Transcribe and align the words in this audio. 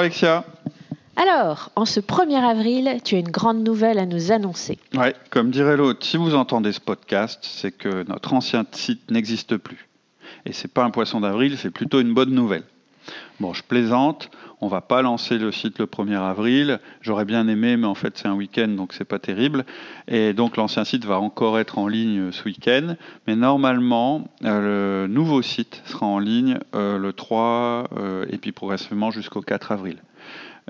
Alexia. 0.00 0.44
Alors, 1.16 1.70
en 1.76 1.84
ce 1.84 2.00
1er 2.00 2.42
avril, 2.42 3.00
tu 3.04 3.16
as 3.16 3.18
une 3.18 3.30
grande 3.30 3.62
nouvelle 3.62 3.98
à 3.98 4.06
nous 4.06 4.32
annoncer. 4.32 4.78
Ouais, 4.94 5.14
comme 5.28 5.50
dirait 5.50 5.76
l'autre, 5.76 6.06
si 6.06 6.16
vous 6.16 6.34
entendez 6.34 6.72
ce 6.72 6.80
podcast, 6.80 7.40
c'est 7.42 7.72
que 7.72 8.08
notre 8.08 8.32
ancien 8.32 8.64
site 8.72 9.10
n'existe 9.10 9.58
plus. 9.58 9.88
Et 10.46 10.54
c'est 10.54 10.72
pas 10.72 10.84
un 10.84 10.90
poisson 10.90 11.20
d'avril, 11.20 11.58
c'est 11.58 11.70
plutôt 11.70 12.00
une 12.00 12.14
bonne 12.14 12.30
nouvelle. 12.30 12.62
Bon, 13.40 13.52
je 13.52 13.62
plaisante, 13.62 14.30
on 14.60 14.68
va 14.68 14.80
pas 14.80 15.02
lancer 15.02 15.38
le 15.38 15.52
site 15.52 15.78
le 15.78 15.86
1er 15.86 16.18
avril. 16.18 16.80
J'aurais 17.00 17.24
bien 17.24 17.48
aimé, 17.48 17.76
mais 17.76 17.86
en 17.86 17.94
fait 17.94 18.18
c'est 18.18 18.28
un 18.28 18.34
week-end, 18.34 18.68
donc 18.68 18.92
c'est 18.92 19.04
pas 19.04 19.18
terrible. 19.18 19.64
Et 20.08 20.32
donc 20.32 20.56
l'ancien 20.56 20.84
site 20.84 21.04
va 21.04 21.18
encore 21.18 21.58
être 21.58 21.78
en 21.78 21.88
ligne 21.88 22.32
ce 22.32 22.44
week-end. 22.44 22.96
Mais 23.26 23.36
normalement, 23.36 24.28
euh, 24.44 25.06
le 25.06 25.12
nouveau 25.12 25.42
site 25.42 25.82
sera 25.86 26.06
en 26.06 26.18
ligne 26.18 26.58
euh, 26.74 26.98
le 26.98 27.12
3 27.12 27.88
euh, 27.96 28.26
et 28.30 28.38
puis 28.38 28.52
progressivement 28.52 29.10
jusqu'au 29.10 29.40
4 29.40 29.72
avril. 29.72 29.96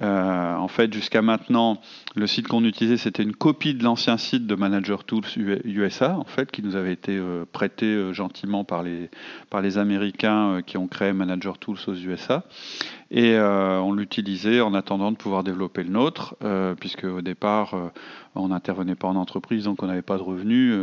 Euh, 0.03 0.55
en 0.55 0.69
fait, 0.69 0.93
jusqu'à 0.93 1.21
maintenant, 1.21 1.81
le 2.15 2.27
site 2.27 2.49
qu'on 2.49 2.65
utilisait, 2.65 2.97
c'était 2.97 3.23
une 3.23 3.35
copie 3.35 3.75
de 3.75 3.85
l'ancien 3.85 4.17
site 4.17 4.47
de 4.47 4.55
Manager 4.55 5.05
Tools 5.05 5.27
USA, 5.37 6.17
en 6.17 6.25
fait, 6.25 6.51
qui 6.51 6.63
nous 6.63 6.77
avait 6.77 6.93
été 6.93 7.17
euh, 7.17 7.45
prêté 7.51 7.87
euh, 7.87 8.13
gentiment 8.13 8.65
par 8.65 8.83
les, 8.83 9.11
par 9.51 9.61
les 9.61 9.77
Américains 9.77 10.63
qui 10.65 10.79
ont 10.79 10.87
créé 10.87 11.13
Manager 11.13 11.59
Tools 11.59 11.79
aux 11.87 11.95
USA. 11.95 12.45
Et 13.11 13.37
on 13.39 13.93
l'utilisait 13.93 14.61
en 14.61 14.73
attendant 14.73 15.11
de 15.11 15.17
pouvoir 15.17 15.43
développer 15.43 15.83
le 15.83 15.91
nôtre, 15.91 16.37
puisque 16.79 17.05
au 17.05 17.23
départ, 17.23 17.75
on 18.37 18.49
n'intervenait 18.49 18.95
pas 18.95 19.09
en 19.09 19.17
entreprise, 19.17 19.65
donc 19.65 19.83
on 19.83 19.87
n'avait 19.87 20.03
pas 20.03 20.17
de 20.17 20.23
revenus, 20.23 20.77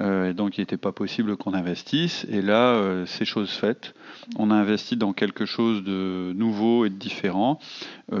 et 0.00 0.34
donc 0.34 0.58
il 0.58 0.62
n'était 0.62 0.76
pas 0.76 0.90
possible 0.90 1.36
qu'on 1.36 1.54
investisse. 1.54 2.26
Et 2.28 2.42
là, 2.42 3.04
c'est 3.06 3.24
chose 3.24 3.50
faite. 3.50 3.94
On 4.38 4.50
a 4.50 4.54
investi 4.54 4.96
dans 4.96 5.12
quelque 5.12 5.46
chose 5.46 5.84
de 5.84 6.32
nouveau 6.34 6.84
et 6.84 6.90
de 6.90 6.96
différent, 6.96 7.60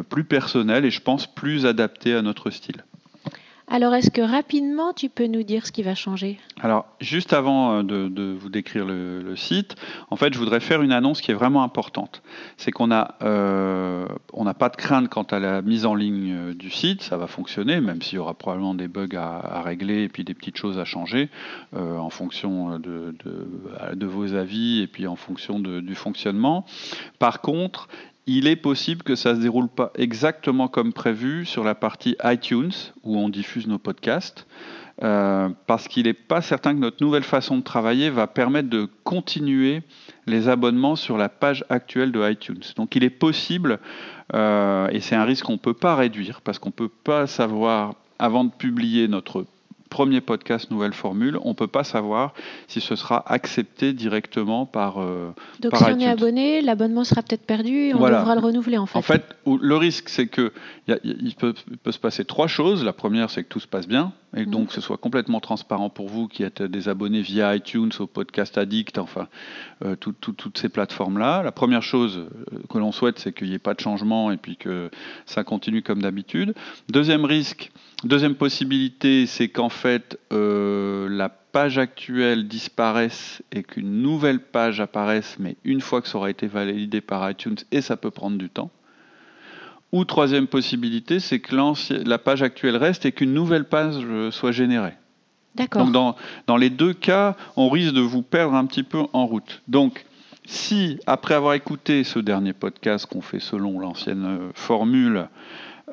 plus 0.08 0.24
personnel 0.24 0.84
et 0.84 0.90
je 0.90 1.00
pense 1.00 1.26
plus 1.26 1.66
adapté 1.66 2.14
à 2.14 2.22
notre 2.22 2.50
style. 2.50 2.84
Alors, 3.74 3.94
est-ce 3.94 4.10
que 4.10 4.20
rapidement, 4.20 4.92
tu 4.92 5.08
peux 5.08 5.26
nous 5.26 5.44
dire 5.44 5.64
ce 5.66 5.72
qui 5.72 5.82
va 5.82 5.94
changer? 5.94 6.38
Alors, 6.60 6.84
juste 7.00 7.32
avant 7.32 7.78
euh, 7.78 7.82
de, 7.82 8.36
vous 8.38 8.50
décrire 8.50 8.84
le, 8.84 9.34
site, 9.34 9.76
en 10.10 10.16
fait, 10.16 10.34
je 10.34 10.38
voudrais 10.38 10.60
faire 10.60 10.82
une 10.82 10.92
annonce 10.92 11.22
qui 11.22 11.30
est 11.30 11.34
vraiment 11.34 11.62
importante. 11.62 12.22
C'est 12.58 12.70
qu'on 12.70 12.90
euh, 12.90 14.06
n'a 14.36 14.54
pas 14.54 14.68
de 14.68 14.76
crainte 14.76 15.08
quant 15.08 15.22
à 15.22 15.38
la 15.38 15.62
mise 15.62 15.86
en 15.86 15.94
ligne 15.94 16.34
euh, 16.34 16.52
du 16.54 16.68
site. 16.68 17.00
Ça 17.00 17.16
va 17.16 17.26
fonctionner, 17.26 17.80
même 17.80 18.02
s'il 18.02 18.16
y 18.16 18.18
aura 18.18 18.34
probablement 18.34 18.74
des 18.74 18.88
bugs 18.88 19.16
à, 19.16 19.62
régler 19.62 20.02
et 20.02 20.08
puis 20.10 20.22
des 20.22 20.34
petites 20.34 20.58
choses 20.58 20.78
à 20.78 20.84
changer 20.84 21.30
en 21.74 22.10
fonction 22.10 22.78
de, 22.78 23.14
de, 23.94 24.06
vos 24.06 24.34
avis 24.34 24.82
et 24.82 24.86
puis 24.86 25.06
en 25.06 25.16
fonction 25.16 25.60
du 25.60 25.94
fonctionnement. 25.94 26.66
Par 27.18 27.40
contre, 27.40 27.88
il 28.26 28.46
est 28.46 28.56
possible 28.56 29.02
que 29.02 29.16
ça 29.16 29.30
ne 29.32 29.36
se 29.36 29.40
déroule 29.42 29.68
pas 29.68 29.92
exactement 29.96 30.68
comme 30.68 30.92
prévu 30.92 31.44
sur 31.44 31.64
la 31.64 31.74
partie 31.74 32.16
iTunes, 32.24 32.72
où 33.02 33.16
on 33.16 33.28
diffuse 33.28 33.66
nos 33.66 33.78
podcasts, 33.78 34.46
euh, 35.02 35.48
parce 35.66 35.88
qu'il 35.88 36.04
n'est 36.04 36.12
pas 36.12 36.40
certain 36.40 36.74
que 36.74 36.78
notre 36.78 37.02
nouvelle 37.02 37.24
façon 37.24 37.56
de 37.56 37.62
travailler 37.62 38.10
va 38.10 38.26
permettre 38.26 38.68
de 38.68 38.88
continuer 39.02 39.82
les 40.26 40.48
abonnements 40.48 40.96
sur 40.96 41.18
la 41.18 41.28
page 41.28 41.64
actuelle 41.68 42.12
de 42.12 42.30
iTunes. 42.30 42.62
Donc 42.76 42.94
il 42.94 43.02
est 43.02 43.10
possible, 43.10 43.80
euh, 44.34 44.88
et 44.90 45.00
c'est 45.00 45.16
un 45.16 45.24
risque 45.24 45.46
qu'on 45.46 45.54
ne 45.54 45.58
peut 45.58 45.74
pas 45.74 45.96
réduire, 45.96 46.42
parce 46.42 46.58
qu'on 46.58 46.68
ne 46.68 46.74
peut 46.74 46.88
pas 46.88 47.26
savoir, 47.26 47.94
avant 48.18 48.44
de 48.44 48.52
publier 48.52 49.08
notre 49.08 49.46
premier 49.92 50.22
podcast 50.22 50.70
Nouvelle 50.70 50.94
Formule, 50.94 51.38
on 51.42 51.50
ne 51.50 51.54
peut 51.54 51.66
pas 51.66 51.84
savoir 51.84 52.32
si 52.66 52.80
ce 52.80 52.96
sera 52.96 53.30
accepté 53.30 53.92
directement 53.92 54.64
par. 54.64 55.02
Euh, 55.02 55.32
Donc 55.60 55.76
si 55.76 55.84
on 55.84 55.98
est 55.98 56.08
abonné, 56.08 56.62
l'abonnement 56.62 57.04
sera 57.04 57.20
peut-être 57.22 57.44
perdu 57.44 57.88
et 57.88 57.94
on 57.94 57.98
devra 57.98 58.34
le 58.34 58.40
renouveler 58.40 58.78
en 58.78 58.86
fait. 58.86 58.98
En 58.98 59.02
fait, 59.02 59.36
le 59.46 59.76
risque 59.76 60.08
c'est 60.08 60.28
que 60.28 60.50
il, 61.04 61.34
peut, 61.34 61.54
se 61.90 61.98
passer 61.98 62.24
trois 62.24 62.46
choses. 62.46 62.82
La 62.82 62.94
première, 62.94 63.28
c'est 63.28 63.44
que 63.44 63.48
tout 63.48 63.60
se 63.60 63.66
passe 63.66 63.86
bien 63.86 64.12
et 64.34 64.46
donc 64.46 64.68
que 64.68 64.72
ce 64.72 64.80
soit 64.80 64.96
complètement 64.96 65.40
transparent 65.40 65.90
pour 65.90 66.08
vous 66.08 66.26
qui 66.26 66.42
êtes 66.42 66.62
des 66.62 66.88
abonnés 66.88 67.20
via 67.20 67.54
iTunes, 67.54 67.90
au 67.98 68.06
Podcast 68.06 68.56
Addict, 68.56 68.96
enfin 68.96 69.28
euh, 69.84 69.94
toutes 69.96 70.56
ces 70.56 70.70
plateformes-là. 70.70 71.42
La 71.42 71.52
première 71.52 71.82
chose 71.82 72.18
euh, 72.18 72.58
que 72.70 72.78
l'on 72.78 72.92
souhaite, 72.92 73.18
c'est 73.18 73.34
qu'il 73.34 73.48
n'y 73.48 73.54
ait 73.54 73.58
pas 73.58 73.74
de 73.74 73.80
changement 73.80 74.32
et 74.32 74.38
puis 74.38 74.56
que 74.56 74.90
ça 75.26 75.44
continue 75.44 75.82
comme 75.82 76.00
d'habitude. 76.00 76.54
Deuxième 76.88 77.26
risque, 77.26 77.70
deuxième 78.04 78.34
possibilité, 78.34 79.26
c'est 79.26 79.48
qu'en 79.48 79.68
fait 79.68 80.18
euh, 80.32 81.08
la 81.08 81.28
page 81.28 81.78
actuelle 81.78 82.48
disparaisse 82.48 83.42
et 83.52 83.62
qu'une 83.62 84.02
nouvelle 84.02 84.40
page 84.40 84.80
apparaisse, 84.80 85.36
mais 85.38 85.56
une 85.64 85.80
fois 85.80 86.00
que 86.00 86.08
ça 86.08 86.18
aura 86.18 86.30
été 86.30 86.46
validé 86.46 87.00
par 87.00 87.28
iTunes 87.30 87.56
et 87.70 87.80
ça 87.80 87.96
peut 87.96 88.10
prendre 88.10 88.38
du 88.38 88.48
temps. 88.48 88.70
Ou 89.92 90.06
troisième 90.06 90.46
possibilité, 90.46 91.20
c'est 91.20 91.40
que 91.40 91.54
la 92.08 92.18
page 92.18 92.42
actuelle 92.42 92.76
reste 92.76 93.04
et 93.04 93.12
qu'une 93.12 93.34
nouvelle 93.34 93.64
page 93.64 93.96
euh, 94.02 94.30
soit 94.30 94.52
générée. 94.52 94.94
D'accord. 95.54 95.84
Donc 95.84 95.92
dans, 95.92 96.16
dans, 96.46 96.56
les 96.56 96.70
deux 96.70 96.94
cas, 96.94 97.36
on 97.56 97.68
risque 97.68 97.92
de 97.92 98.00
vous 98.00 98.22
perdre 98.22 98.54
un 98.54 98.64
petit 98.64 98.84
peu 98.84 99.02
en 99.12 99.26
route. 99.26 99.60
Donc 99.68 100.06
si, 100.46 100.98
après 101.06 101.34
avoir 101.34 101.54
écouté 101.54 102.04
ce 102.04 102.18
dernier 102.18 102.54
podcast 102.54 103.06
qu'on 103.06 103.20
fait 103.20 103.38
selon 103.38 103.78
l'ancienne 103.78 104.24
euh, 104.24 104.50
formule 104.54 105.28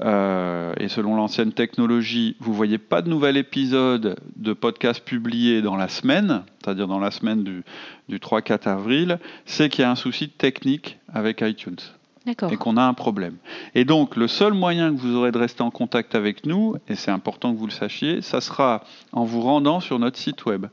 euh, 0.01 0.73
et 0.77 0.87
selon 0.87 1.15
l'ancienne 1.15 1.51
technologie, 1.51 2.35
vous 2.39 2.51
ne 2.51 2.55
voyez 2.55 2.77
pas 2.77 3.01
de 3.01 3.09
nouvel 3.09 3.37
épisode 3.37 4.17
de 4.35 4.53
podcast 4.53 5.03
publié 5.03 5.61
dans 5.61 5.75
la 5.75 5.87
semaine, 5.87 6.43
c'est-à-dire 6.63 6.87
dans 6.87 6.99
la 6.99 7.11
semaine 7.11 7.43
du, 7.43 7.63
du 8.07 8.17
3-4 8.17 8.69
avril, 8.69 9.19
c'est 9.45 9.69
qu'il 9.69 9.81
y 9.81 9.85
a 9.85 9.91
un 9.91 9.95
souci 9.95 10.29
technique 10.29 10.97
avec 11.13 11.41
iTunes 11.41 11.79
et 12.25 12.57
qu'on 12.57 12.77
a 12.77 12.83
un 12.83 12.93
problème. 12.93 13.37
Et 13.75 13.85
donc, 13.85 14.15
le 14.15 14.27
seul 14.27 14.53
moyen 14.53 14.93
que 14.93 14.99
vous 14.99 15.15
aurez 15.15 15.31
de 15.31 15.37
rester 15.37 15.63
en 15.63 15.71
contact 15.71 16.15
avec 16.15 16.45
nous, 16.45 16.75
et 16.87 16.95
c'est 16.95 17.11
important 17.11 17.53
que 17.53 17.57
vous 17.57 17.65
le 17.65 17.71
sachiez, 17.71 18.21
ça 18.21 18.41
sera 18.41 18.83
en 19.11 19.23
vous 19.23 19.41
rendant 19.41 19.79
sur 19.79 19.99
notre 19.99 20.17
site 20.17 20.45
web. 20.45 20.67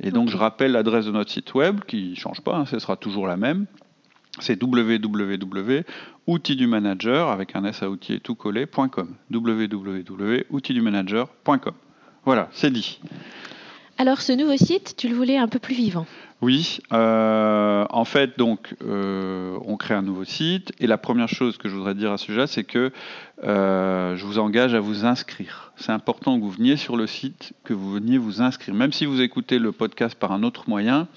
Et 0.00 0.10
donc, 0.10 0.28
je 0.28 0.36
rappelle 0.36 0.72
l'adresse 0.72 1.06
de 1.06 1.12
notre 1.12 1.30
site 1.30 1.54
web, 1.54 1.80
qui 1.86 2.10
ne 2.10 2.14
change 2.14 2.40
pas, 2.40 2.56
hein, 2.56 2.66
ce 2.66 2.78
sera 2.78 2.96
toujours 2.96 3.26
la 3.26 3.36
même. 3.36 3.66
C'est 4.40 4.62
www.outildumanager, 4.62 7.28
avec 7.28 7.56
un 7.56 7.64
S 7.64 7.82
à 7.82 7.90
outils 7.90 8.14
et 8.14 8.20
tout 8.20 8.34
collé.com. 8.34 9.14
www.outildumanager.com. 9.30 11.74
Voilà, 12.24 12.48
c'est 12.52 12.70
dit. 12.70 13.00
Alors, 13.96 14.20
ce 14.20 14.32
nouveau 14.32 14.56
site, 14.56 14.96
tu 14.96 15.08
le 15.08 15.14
voulais 15.14 15.38
un 15.38 15.46
peu 15.48 15.60
plus 15.60 15.74
vivant 15.74 16.04
oui, 16.44 16.80
euh, 16.92 17.86
en 17.88 18.04
fait, 18.04 18.36
donc, 18.36 18.74
euh, 18.84 19.58
on 19.64 19.78
crée 19.78 19.94
un 19.94 20.02
nouveau 20.02 20.24
site. 20.24 20.74
Et 20.78 20.86
la 20.86 20.98
première 20.98 21.28
chose 21.28 21.56
que 21.56 21.70
je 21.70 21.74
voudrais 21.74 21.94
dire 21.94 22.12
à 22.12 22.18
ce 22.18 22.26
sujet, 22.26 22.46
c'est 22.46 22.64
que 22.64 22.92
euh, 23.44 24.14
je 24.14 24.26
vous 24.26 24.38
engage 24.38 24.74
à 24.74 24.80
vous 24.80 25.06
inscrire. 25.06 25.63
C'est 25.76 25.92
important 25.92 26.36
que 26.36 26.42
vous 26.42 26.50
veniez 26.50 26.76
sur 26.76 26.96
le 26.96 27.06
site, 27.06 27.52
que 27.64 27.74
vous 27.74 27.92
veniez 27.92 28.18
vous 28.18 28.42
inscrire. 28.42 28.74
Même 28.74 28.92
si 28.92 29.06
vous 29.06 29.20
écoutez 29.20 29.58
le 29.58 29.72
podcast 29.72 30.16
par 30.16 30.32
un 30.32 30.42
autre 30.42 30.68
moyen, 30.68 31.08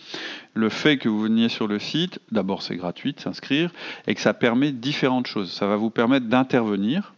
le 0.54 0.70
fait 0.70 0.98
que 0.98 1.10
vous 1.10 1.22
veniez 1.22 1.50
sur 1.50 1.68
le 1.68 1.80
site, 1.80 2.20
d'abord 2.32 2.62
c'est 2.62 2.76
gratuit 2.76 3.14
de 3.14 3.20
s'inscrire, 3.20 3.72
et 4.08 4.16
que 4.16 4.22
ça 4.22 4.34
permet 4.34 4.72
différentes 4.72 5.28
choses. 5.28 5.52
Ça 5.52 5.68
va 5.68 5.76
vous 5.76 5.90
permettre 5.90 6.26
d'intervenir 6.26 7.14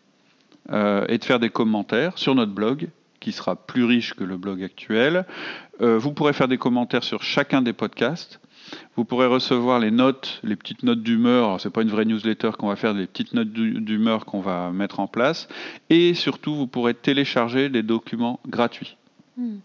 et 0.71 1.17
de 1.17 1.23
faire 1.23 1.39
des 1.39 1.49
commentaires 1.49 2.17
sur 2.17 2.35
notre 2.35 2.51
blog 2.51 2.89
qui 3.19 3.31
sera 3.31 3.55
plus 3.55 3.83
riche 3.83 4.13
que 4.13 4.23
le 4.23 4.37
blog 4.37 4.63
actuel. 4.63 5.25
Euh, 5.81 5.97
vous 5.97 6.11
pourrez 6.11 6.33
faire 6.33 6.47
des 6.47 6.57
commentaires 6.57 7.03
sur 7.03 7.23
chacun 7.23 7.61
des 7.61 7.73
podcasts. 7.73 8.39
Vous 8.95 9.05
pourrez 9.05 9.27
recevoir 9.27 9.79
les 9.79 9.91
notes, 9.91 10.39
les 10.43 10.55
petites 10.55 10.83
notes 10.83 11.01
d'humeur. 11.01 11.59
C'est 11.61 11.69
pas 11.69 11.81
une 11.81 11.89
vraie 11.89 12.05
newsletter 12.05 12.51
qu'on 12.57 12.67
va 12.67 12.75
faire, 12.75 12.93
des 12.93 13.07
petites 13.07 13.33
notes 13.33 13.51
d'humeur 13.51 14.25
qu'on 14.25 14.41
va 14.41 14.71
mettre 14.71 14.99
en 14.99 15.07
place. 15.07 15.47
Et 15.89 16.13
surtout, 16.13 16.55
vous 16.55 16.67
pourrez 16.67 16.93
télécharger 16.93 17.69
des 17.69 17.83
documents 17.83 18.39
gratuits. 18.47 18.97
Hmm. 19.37 19.59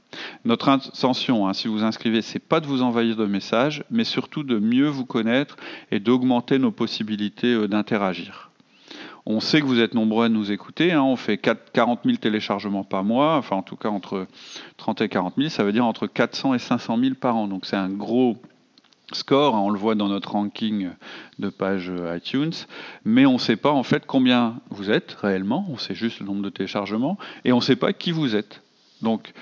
Notre 0.44 0.68
intention, 0.68 1.48
hein, 1.48 1.52
si 1.52 1.66
vous 1.66 1.82
inscrivez, 1.82 2.22
c'est 2.22 2.38
pas 2.38 2.60
de 2.60 2.66
vous 2.66 2.82
envahir 2.82 3.16
de 3.16 3.26
messages, 3.26 3.82
mais 3.90 4.04
surtout 4.04 4.44
de 4.44 4.60
mieux 4.60 4.86
vous 4.86 5.04
connaître 5.04 5.56
et 5.90 5.98
d'augmenter 5.98 6.60
nos 6.60 6.70
possibilités 6.70 7.54
euh, 7.54 7.66
d'interagir. 7.66 8.50
On 9.26 9.40
sait 9.40 9.60
que 9.60 9.66
vous 9.66 9.80
êtes 9.80 9.94
nombreux 9.94 10.26
à 10.26 10.28
nous 10.28 10.52
écouter. 10.52 10.92
Hein. 10.92 11.02
on 11.02 11.16
fait 11.16 11.38
40 11.38 12.00
000 12.04 12.18
téléchargements 12.18 12.84
par 12.84 13.04
mois, 13.04 13.36
enfin 13.36 13.56
en 13.56 13.62
tout 13.62 13.76
cas 13.76 13.88
entre 13.88 14.26
30 14.76 15.00
et 15.00 15.08
40 15.08 15.34
000, 15.38 15.48
ça 15.48 15.64
veut 15.64 15.72
dire 15.72 15.86
entre 15.86 16.06
400 16.06 16.54
et 16.54 16.58
500 16.58 16.98
000 16.98 17.14
par 17.14 17.36
an. 17.36 17.48
Donc 17.48 17.64
c'est 17.64 17.76
un 17.76 17.88
gros 17.88 18.36
score, 19.12 19.54
hein. 19.54 19.60
on 19.60 19.70
le 19.70 19.78
voit 19.78 19.94
dans 19.94 20.08
notre 20.08 20.32
ranking 20.32 20.90
de 21.38 21.48
page 21.48 21.90
iTunes, 22.16 22.54
mais 23.04 23.26
on 23.26 23.34
ne 23.34 23.38
sait 23.38 23.56
pas 23.56 23.70
en 23.70 23.82
fait 23.82 24.04
combien 24.06 24.56
vous 24.70 24.90
êtes 24.90 25.12
réellement, 25.20 25.66
on 25.70 25.78
sait 25.78 25.94
juste 25.94 26.20
le 26.20 26.26
nombre 26.26 26.42
de 26.42 26.50
téléchargements, 26.50 27.18
et 27.44 27.52
on 27.52 27.56
ne 27.56 27.62
sait 27.62 27.76
pas 27.76 27.92
qui 27.92 28.12
vous 28.12 28.34
êtes. 28.34 28.62
Donc 29.02 29.32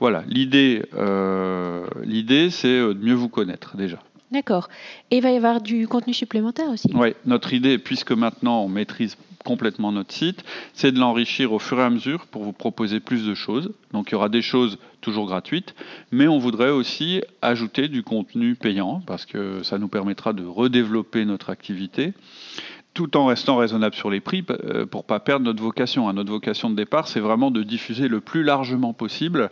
voilà, 0.00 0.24
l'idée, 0.26 0.82
euh, 0.94 1.86
l'idée 2.02 2.50
c'est 2.50 2.78
de 2.78 2.94
mieux 2.94 3.14
vous 3.14 3.28
connaître 3.28 3.76
déjà. 3.76 3.98
D'accord. 4.32 4.68
Et 5.10 5.18
il 5.18 5.22
va 5.22 5.30
y 5.30 5.36
avoir 5.36 5.60
du 5.60 5.86
contenu 5.86 6.14
supplémentaire 6.14 6.70
aussi 6.70 6.90
Oui, 6.94 7.14
notre 7.26 7.52
idée, 7.52 7.76
puisque 7.76 8.12
maintenant 8.12 8.64
on 8.64 8.68
maîtrise 8.68 9.16
complètement 9.44 9.92
notre 9.92 10.12
site, 10.12 10.42
c'est 10.72 10.92
de 10.92 10.98
l'enrichir 10.98 11.52
au 11.52 11.58
fur 11.58 11.78
et 11.78 11.82
à 11.82 11.90
mesure 11.90 12.26
pour 12.26 12.42
vous 12.42 12.52
proposer 12.52 13.00
plus 13.00 13.26
de 13.26 13.34
choses. 13.34 13.72
Donc 13.92 14.10
il 14.10 14.12
y 14.12 14.14
aura 14.14 14.28
des 14.28 14.40
choses 14.40 14.78
toujours 15.00 15.26
gratuites, 15.26 15.74
mais 16.12 16.28
on 16.28 16.38
voudrait 16.38 16.70
aussi 16.70 17.22
ajouter 17.42 17.88
du 17.88 18.02
contenu 18.02 18.54
payant 18.54 19.02
parce 19.06 19.26
que 19.26 19.62
ça 19.62 19.78
nous 19.78 19.88
permettra 19.88 20.32
de 20.32 20.44
redévelopper 20.44 21.24
notre 21.24 21.50
activité 21.50 22.14
tout 22.94 23.16
en 23.16 23.26
restant 23.26 23.56
raisonnable 23.56 23.94
sur 23.94 24.10
les 24.10 24.20
prix 24.20 24.44
euh, 24.50 24.86
pour 24.86 25.04
pas 25.04 25.20
perdre 25.20 25.46
notre 25.46 25.62
vocation. 25.62 26.08
Hein. 26.08 26.12
Notre 26.12 26.30
vocation 26.30 26.68
de 26.68 26.74
départ, 26.74 27.08
c'est 27.08 27.20
vraiment 27.20 27.50
de 27.50 27.62
diffuser 27.62 28.08
le 28.08 28.20
plus 28.20 28.42
largement 28.42 28.92
possible 28.92 29.50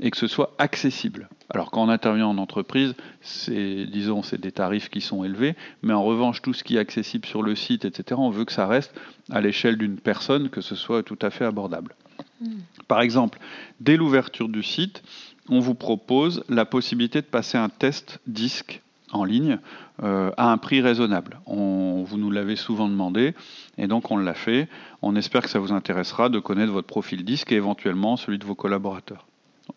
et 0.00 0.10
que 0.10 0.16
ce 0.16 0.26
soit 0.26 0.54
accessible. 0.58 1.28
Alors 1.50 1.70
quand 1.70 1.82
on 1.82 1.88
intervient 1.88 2.26
en 2.26 2.38
entreprise, 2.38 2.94
c'est 3.20 3.86
disons 3.86 4.22
c'est 4.22 4.40
des 4.40 4.52
tarifs 4.52 4.88
qui 4.88 5.00
sont 5.00 5.24
élevés, 5.24 5.54
mais 5.82 5.92
en 5.92 6.02
revanche 6.02 6.42
tout 6.42 6.54
ce 6.54 6.64
qui 6.64 6.76
est 6.76 6.80
accessible 6.80 7.26
sur 7.26 7.42
le 7.42 7.54
site, 7.54 7.84
etc. 7.84 8.18
On 8.18 8.30
veut 8.30 8.44
que 8.44 8.52
ça 8.52 8.66
reste 8.66 8.94
à 9.30 9.40
l'échelle 9.40 9.76
d'une 9.76 9.98
personne, 9.98 10.48
que 10.48 10.60
ce 10.60 10.74
soit 10.74 11.02
tout 11.02 11.18
à 11.20 11.30
fait 11.30 11.44
abordable. 11.44 11.94
Hmm. 12.40 12.58
Par 12.86 13.00
exemple, 13.00 13.38
dès 13.80 13.96
l'ouverture 13.96 14.48
du 14.48 14.62
site, 14.62 15.02
on 15.48 15.60
vous 15.60 15.74
propose 15.74 16.44
la 16.48 16.64
possibilité 16.64 17.20
de 17.20 17.26
passer 17.26 17.58
un 17.58 17.68
test 17.68 18.20
disque 18.26 18.82
en 19.12 19.24
ligne 19.24 19.58
euh, 20.02 20.30
à 20.36 20.50
un 20.50 20.58
prix 20.58 20.80
raisonnable. 20.80 21.40
On, 21.46 22.04
vous 22.06 22.18
nous 22.18 22.30
l'avez 22.30 22.56
souvent 22.56 22.88
demandé 22.88 23.34
et 23.76 23.86
donc 23.86 24.10
on 24.10 24.16
l'a 24.16 24.34
fait. 24.34 24.68
On 25.02 25.16
espère 25.16 25.42
que 25.42 25.50
ça 25.50 25.58
vous 25.58 25.72
intéressera 25.72 26.28
de 26.28 26.38
connaître 26.38 26.72
votre 26.72 26.86
profil 26.86 27.24
disque 27.24 27.52
et 27.52 27.56
éventuellement 27.56 28.16
celui 28.16 28.38
de 28.38 28.44
vos 28.44 28.54
collaborateurs. 28.54 29.26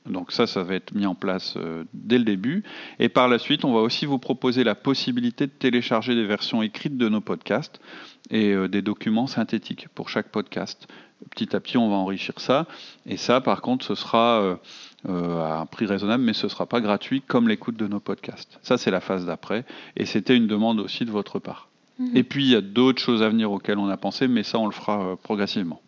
Donc 0.05 0.31
ça, 0.31 0.47
ça 0.47 0.63
va 0.63 0.75
être 0.75 0.93
mis 0.93 1.05
en 1.05 1.15
place 1.15 1.55
euh, 1.57 1.83
dès 1.93 2.17
le 2.17 2.23
début. 2.23 2.63
Et 2.99 3.09
par 3.09 3.27
la 3.27 3.39
suite, 3.39 3.65
on 3.65 3.73
va 3.73 3.81
aussi 3.81 4.05
vous 4.05 4.19
proposer 4.19 4.63
la 4.63 4.75
possibilité 4.75 5.47
de 5.47 5.51
télécharger 5.51 6.15
des 6.15 6.25
versions 6.25 6.61
écrites 6.61 6.97
de 6.97 7.09
nos 7.09 7.21
podcasts 7.21 7.81
et 8.29 8.51
euh, 8.51 8.67
des 8.67 8.81
documents 8.81 9.27
synthétiques 9.27 9.87
pour 9.89 10.09
chaque 10.09 10.29
podcast. 10.29 10.87
Petit 11.29 11.55
à 11.55 11.59
petit, 11.59 11.77
on 11.77 11.89
va 11.89 11.97
enrichir 11.97 12.39
ça. 12.39 12.67
Et 13.05 13.17
ça, 13.17 13.41
par 13.41 13.61
contre, 13.61 13.85
ce 13.85 13.93
sera 13.93 14.59
euh, 15.09 15.41
à 15.41 15.59
un 15.59 15.65
prix 15.65 15.87
raisonnable, 15.87 16.23
mais 16.23 16.33
ce 16.33 16.45
ne 16.45 16.51
sera 16.51 16.67
pas 16.67 16.79
gratuit 16.79 17.23
comme 17.25 17.47
l'écoute 17.47 17.75
de 17.75 17.87
nos 17.87 17.99
podcasts. 17.99 18.59
Ça, 18.61 18.77
c'est 18.77 18.91
la 18.91 19.01
phase 19.01 19.25
d'après. 19.25 19.65
Et 19.97 20.05
c'était 20.05 20.37
une 20.37 20.45
demande 20.45 20.79
aussi 20.79 21.05
de 21.05 21.11
votre 21.11 21.39
part. 21.39 21.69
Mhm. 21.97 22.11
Et 22.15 22.21
puis, 22.21 22.43
il 22.43 22.51
y 22.51 22.55
a 22.55 22.61
d'autres 22.61 23.01
choses 23.01 23.23
à 23.23 23.29
venir 23.29 23.51
auxquelles 23.51 23.79
on 23.79 23.89
a 23.89 23.97
pensé, 23.97 24.27
mais 24.27 24.43
ça, 24.43 24.59
on 24.59 24.67
le 24.67 24.71
fera 24.71 25.01
euh, 25.01 25.15
progressivement. 25.15 25.81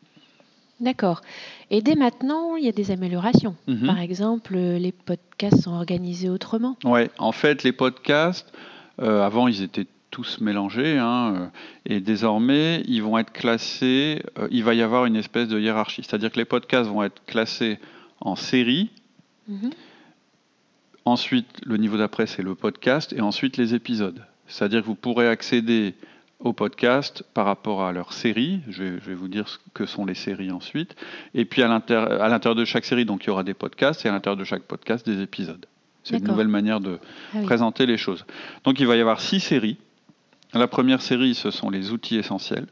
D'accord. 0.79 1.21
Et 1.69 1.83
dès 1.83 1.93
maintenant, 1.93 2.55
il 2.55 2.65
y 2.65 2.67
a 2.67 2.71
des 2.71 2.89
améliorations. 2.89 3.55
Mhm. 3.67 3.85
Par 3.85 3.99
exemple, 3.99 4.55
les 4.55 4.91
podcasts 4.91 5.61
sont 5.61 5.73
organisés 5.73 6.29
autrement. 6.29 6.75
Oui, 6.83 7.01
en 7.19 7.31
fait, 7.31 7.61
les 7.61 7.71
podcasts, 7.71 8.51
euh, 8.99 9.21
avant, 9.21 9.47
ils 9.47 9.61
étaient 9.61 9.85
tous 10.09 10.41
mélangés, 10.41 10.97
hein, 10.97 11.51
et 11.85 11.99
désormais, 11.99 12.81
ils 12.87 13.03
vont 13.03 13.19
être 13.19 13.31
classés, 13.31 14.23
il 14.49 14.63
va 14.63 14.73
y 14.73 14.81
avoir 14.81 15.05
une 15.05 15.15
espèce 15.15 15.47
de 15.47 15.59
hiérarchie. 15.59 16.03
C'est-à-dire 16.03 16.31
que 16.31 16.37
les 16.37 16.45
podcasts 16.45 16.89
vont 16.89 17.03
être 17.03 17.23
classés 17.25 17.79
en 18.21 18.35
série, 18.35 18.89
Mhm. 19.47 19.71
Ensuite, 21.05 21.47
le 21.65 21.77
niveau 21.77 21.97
d'après, 21.97 22.27
c'est 22.27 22.43
le 22.43 22.55
podcast 22.55 23.13
et 23.13 23.21
ensuite 23.21 23.57
les 23.57 23.73
épisodes. 23.73 24.25
C'est-à-dire 24.47 24.81
que 24.81 24.85
vous 24.85 24.95
pourrez 24.95 25.27
accéder 25.27 25.95
au 26.39 26.53
podcast 26.53 27.23
par 27.33 27.45
rapport 27.45 27.83
à 27.83 27.91
leur 27.91 28.13
série. 28.13 28.61
Je 28.69 28.83
vais, 28.83 29.13
vous 29.13 29.27
dire 29.27 29.47
ce 29.47 29.57
que 29.73 29.85
sont 29.85 30.05
les 30.05 30.13
séries 30.13 30.51
ensuite. 30.51 30.95
Et 31.33 31.45
puis 31.45 31.63
à 31.63 31.67
l'intérieur 31.67 32.55
de 32.55 32.65
chaque 32.65 32.85
série, 32.85 33.05
donc 33.05 33.23
il 33.23 33.27
y 33.27 33.29
aura 33.29 33.43
des 33.43 33.53
podcasts 33.53 34.05
et 34.05 34.09
à 34.09 34.11
l'intérieur 34.11 34.37
de 34.37 34.43
chaque 34.43 34.63
podcast, 34.63 35.05
des 35.05 35.21
épisodes. 35.21 35.65
C'est 36.03 36.17
une 36.17 36.27
nouvelle 36.27 36.49
manière 36.49 36.81
de 36.81 36.99
ah 37.33 37.39
présenter 37.43 37.85
les 37.85 37.97
choses. 37.97 38.25
Donc 38.65 38.81
il 38.81 38.87
va 38.87 38.97
y 38.97 38.99
avoir 38.99 39.21
six 39.21 39.39
séries. 39.39 39.77
La 40.53 40.67
première 40.67 41.01
série, 41.01 41.33
ce 41.33 41.49
sont 41.49 41.69
les 41.69 41.91
outils 41.91 42.17
essentiels. 42.17 42.67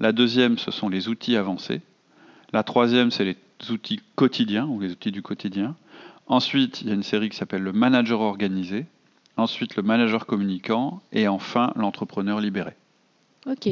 La 0.00 0.12
deuxième, 0.12 0.58
ce 0.58 0.72
sont 0.72 0.88
les 0.88 1.08
outils 1.08 1.36
avancés. 1.36 1.80
La 2.52 2.64
troisième, 2.64 3.12
c'est 3.12 3.24
les 3.24 3.36
outils 3.70 4.00
quotidiens 4.16 4.66
ou 4.66 4.80
les 4.80 4.90
outils 4.90 5.12
du 5.12 5.22
quotidien. 5.22 5.76
Ensuite, 6.26 6.82
il 6.82 6.88
y 6.88 6.90
a 6.90 6.94
une 6.94 7.02
série 7.02 7.28
qui 7.28 7.36
s'appelle 7.36 7.62
le 7.62 7.72
manager 7.72 8.20
organisé. 8.20 8.86
Ensuite, 9.36 9.76
le 9.76 9.82
manager 9.82 10.26
communicant. 10.26 11.00
Et 11.12 11.28
enfin, 11.28 11.72
l'entrepreneur 11.76 12.40
libéré. 12.40 12.72
Ok. 13.46 13.66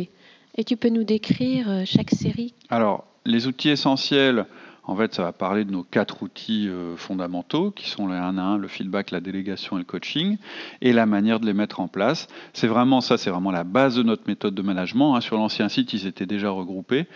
Et 0.56 0.64
tu 0.64 0.76
peux 0.76 0.88
nous 0.88 1.04
décrire 1.04 1.68
euh, 1.68 1.82
chaque 1.84 2.10
série? 2.10 2.54
Alors, 2.70 3.06
les 3.26 3.48
outils 3.48 3.70
essentiels, 3.70 4.46
en 4.84 4.94
fait, 4.94 5.14
ça 5.14 5.22
va 5.22 5.32
parler 5.32 5.64
de 5.64 5.72
nos 5.72 5.82
quatre 5.82 6.22
outils 6.22 6.68
euh, 6.68 6.96
fondamentaux, 6.96 7.72
qui 7.72 7.88
sont 7.88 8.06
le 8.06 8.14
1 8.14 8.38
à 8.38 8.42
1, 8.42 8.58
le 8.58 8.68
feedback, 8.68 9.10
la 9.10 9.20
délégation 9.20 9.76
et 9.76 9.80
le 9.80 9.84
coaching, 9.84 10.36
et 10.80 10.92
la 10.92 11.06
manière 11.06 11.40
de 11.40 11.46
les 11.46 11.54
mettre 11.54 11.80
en 11.80 11.88
place. 11.88 12.28
C'est 12.52 12.68
vraiment 12.68 13.00
ça, 13.00 13.16
c'est 13.16 13.30
vraiment 13.30 13.50
la 13.50 13.64
base 13.64 13.96
de 13.96 14.04
notre 14.04 14.28
méthode 14.28 14.54
de 14.54 14.62
management. 14.62 15.16
Hein. 15.16 15.20
Sur 15.20 15.38
l'ancien 15.38 15.68
site, 15.68 15.92
ils 15.92 16.06
étaient 16.06 16.26
déjà 16.26 16.50
regroupés. 16.50 17.06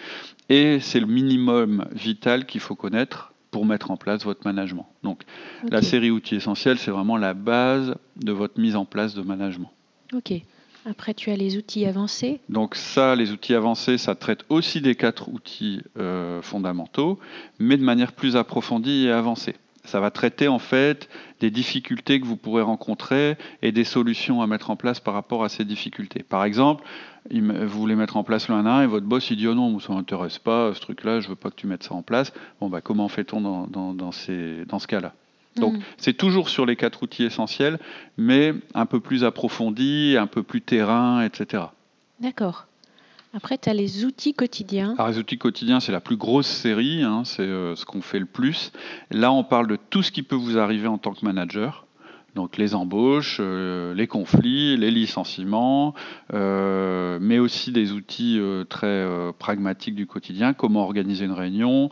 Et 0.48 0.80
c'est 0.80 0.98
le 0.98 1.06
minimum 1.06 1.86
vital 1.92 2.46
qu'il 2.46 2.60
faut 2.60 2.74
connaître 2.74 3.27
pour 3.50 3.66
mettre 3.66 3.90
en 3.90 3.96
place 3.96 4.24
votre 4.24 4.40
management. 4.44 4.86
Donc 5.02 5.22
la 5.68 5.82
série 5.82 6.10
outils 6.10 6.36
essentiels, 6.36 6.78
c'est 6.78 6.90
vraiment 6.90 7.16
la 7.16 7.34
base 7.34 7.94
de 8.16 8.32
votre 8.32 8.60
mise 8.60 8.76
en 8.76 8.84
place 8.84 9.14
de 9.14 9.22
management. 9.22 9.70
Ok. 10.12 10.32
Après, 10.86 11.12
tu 11.12 11.30
as 11.30 11.36
les 11.36 11.56
outils 11.56 11.84
avancés. 11.84 12.40
Donc 12.48 12.74
ça, 12.74 13.14
les 13.14 13.30
outils 13.30 13.54
avancés, 13.54 13.98
ça 13.98 14.14
traite 14.14 14.44
aussi 14.48 14.80
des 14.80 14.94
quatre 14.94 15.28
outils 15.28 15.82
euh, 15.98 16.40
fondamentaux, 16.40 17.18
mais 17.58 17.76
de 17.76 17.82
manière 17.82 18.12
plus 18.12 18.36
approfondie 18.36 19.06
et 19.06 19.10
avancée. 19.10 19.56
Ça 19.84 20.00
va 20.00 20.10
traiter 20.10 20.48
en 20.48 20.58
fait 20.58 21.08
des 21.40 21.50
difficultés 21.50 22.20
que 22.20 22.26
vous 22.26 22.36
pourrez 22.36 22.62
rencontrer 22.62 23.36
et 23.62 23.72
des 23.72 23.84
solutions 23.84 24.42
à 24.42 24.46
mettre 24.46 24.70
en 24.70 24.76
place 24.76 25.00
par 25.00 25.14
rapport 25.14 25.44
à 25.44 25.48
ces 25.48 25.64
difficultés. 25.64 26.22
Par 26.22 26.44
exemple, 26.44 26.84
vous 27.30 27.80
voulez 27.80 27.94
mettre 27.94 28.16
en 28.16 28.24
place 28.24 28.48
le 28.48 28.54
1 28.54 28.66
1 28.66 28.82
et 28.82 28.86
votre 28.86 29.06
boss 29.06 29.30
il 29.30 29.36
dit 29.36 29.46
oh 29.46 29.54
non, 29.54 29.78
ça 29.80 29.92
m'intéresse 29.92 30.38
pas, 30.38 30.72
ce 30.74 30.80
truc-là, 30.80 31.20
je 31.20 31.28
veux 31.28 31.36
pas 31.36 31.50
que 31.50 31.56
tu 31.56 31.66
mettes 31.66 31.82
ça 31.82 31.94
en 31.94 32.02
place. 32.02 32.32
Bon 32.60 32.68
bah 32.68 32.80
comment 32.80 33.08
fait-on 33.08 33.40
dans, 33.40 33.66
dans, 33.66 33.94
dans, 33.94 34.12
ces, 34.12 34.64
dans 34.66 34.78
ce 34.78 34.86
cas-là? 34.86 35.12
Donc 35.56 35.74
mm. 35.74 35.80
c'est 35.96 36.14
toujours 36.14 36.48
sur 36.48 36.66
les 36.66 36.76
quatre 36.76 37.02
outils 37.02 37.24
essentiels, 37.24 37.78
mais 38.16 38.54
un 38.74 38.86
peu 38.86 39.00
plus 39.00 39.24
approfondi, 39.24 40.16
un 40.18 40.26
peu 40.26 40.42
plus 40.42 40.62
terrain, 40.62 41.22
etc. 41.22 41.64
D'accord. 42.20 42.66
Après, 43.34 43.58
tu 43.58 43.68
as 43.68 43.74
les 43.74 44.04
outils 44.04 44.32
quotidiens. 44.32 44.94
Alors, 44.98 45.08
les 45.08 45.18
outils 45.18 45.36
quotidiens, 45.36 45.80
c'est 45.80 45.92
la 45.92 46.00
plus 46.00 46.16
grosse 46.16 46.46
série, 46.46 47.02
hein, 47.02 47.22
c'est 47.24 47.42
euh, 47.42 47.76
ce 47.76 47.84
qu'on 47.84 48.00
fait 48.00 48.18
le 48.18 48.26
plus. 48.26 48.72
Là, 49.10 49.30
on 49.32 49.44
parle 49.44 49.66
de 49.66 49.76
tout 49.76 50.02
ce 50.02 50.10
qui 50.10 50.22
peut 50.22 50.34
vous 50.34 50.56
arriver 50.56 50.88
en 50.88 50.96
tant 50.96 51.12
que 51.12 51.24
manager. 51.24 51.84
Donc 52.34 52.56
les 52.56 52.74
embauches, 52.74 53.38
euh, 53.40 53.94
les 53.94 54.06
conflits, 54.06 54.76
les 54.76 54.90
licenciements, 54.90 55.94
euh, 56.34 57.18
mais 57.20 57.38
aussi 57.38 57.72
des 57.72 57.92
outils 57.92 58.38
euh, 58.38 58.64
très 58.64 59.06
pragmatiques 59.38 59.94
du 59.94 60.06
quotidien, 60.06 60.52
comment 60.52 60.82
organiser 60.84 61.24
une 61.24 61.32
réunion, 61.32 61.90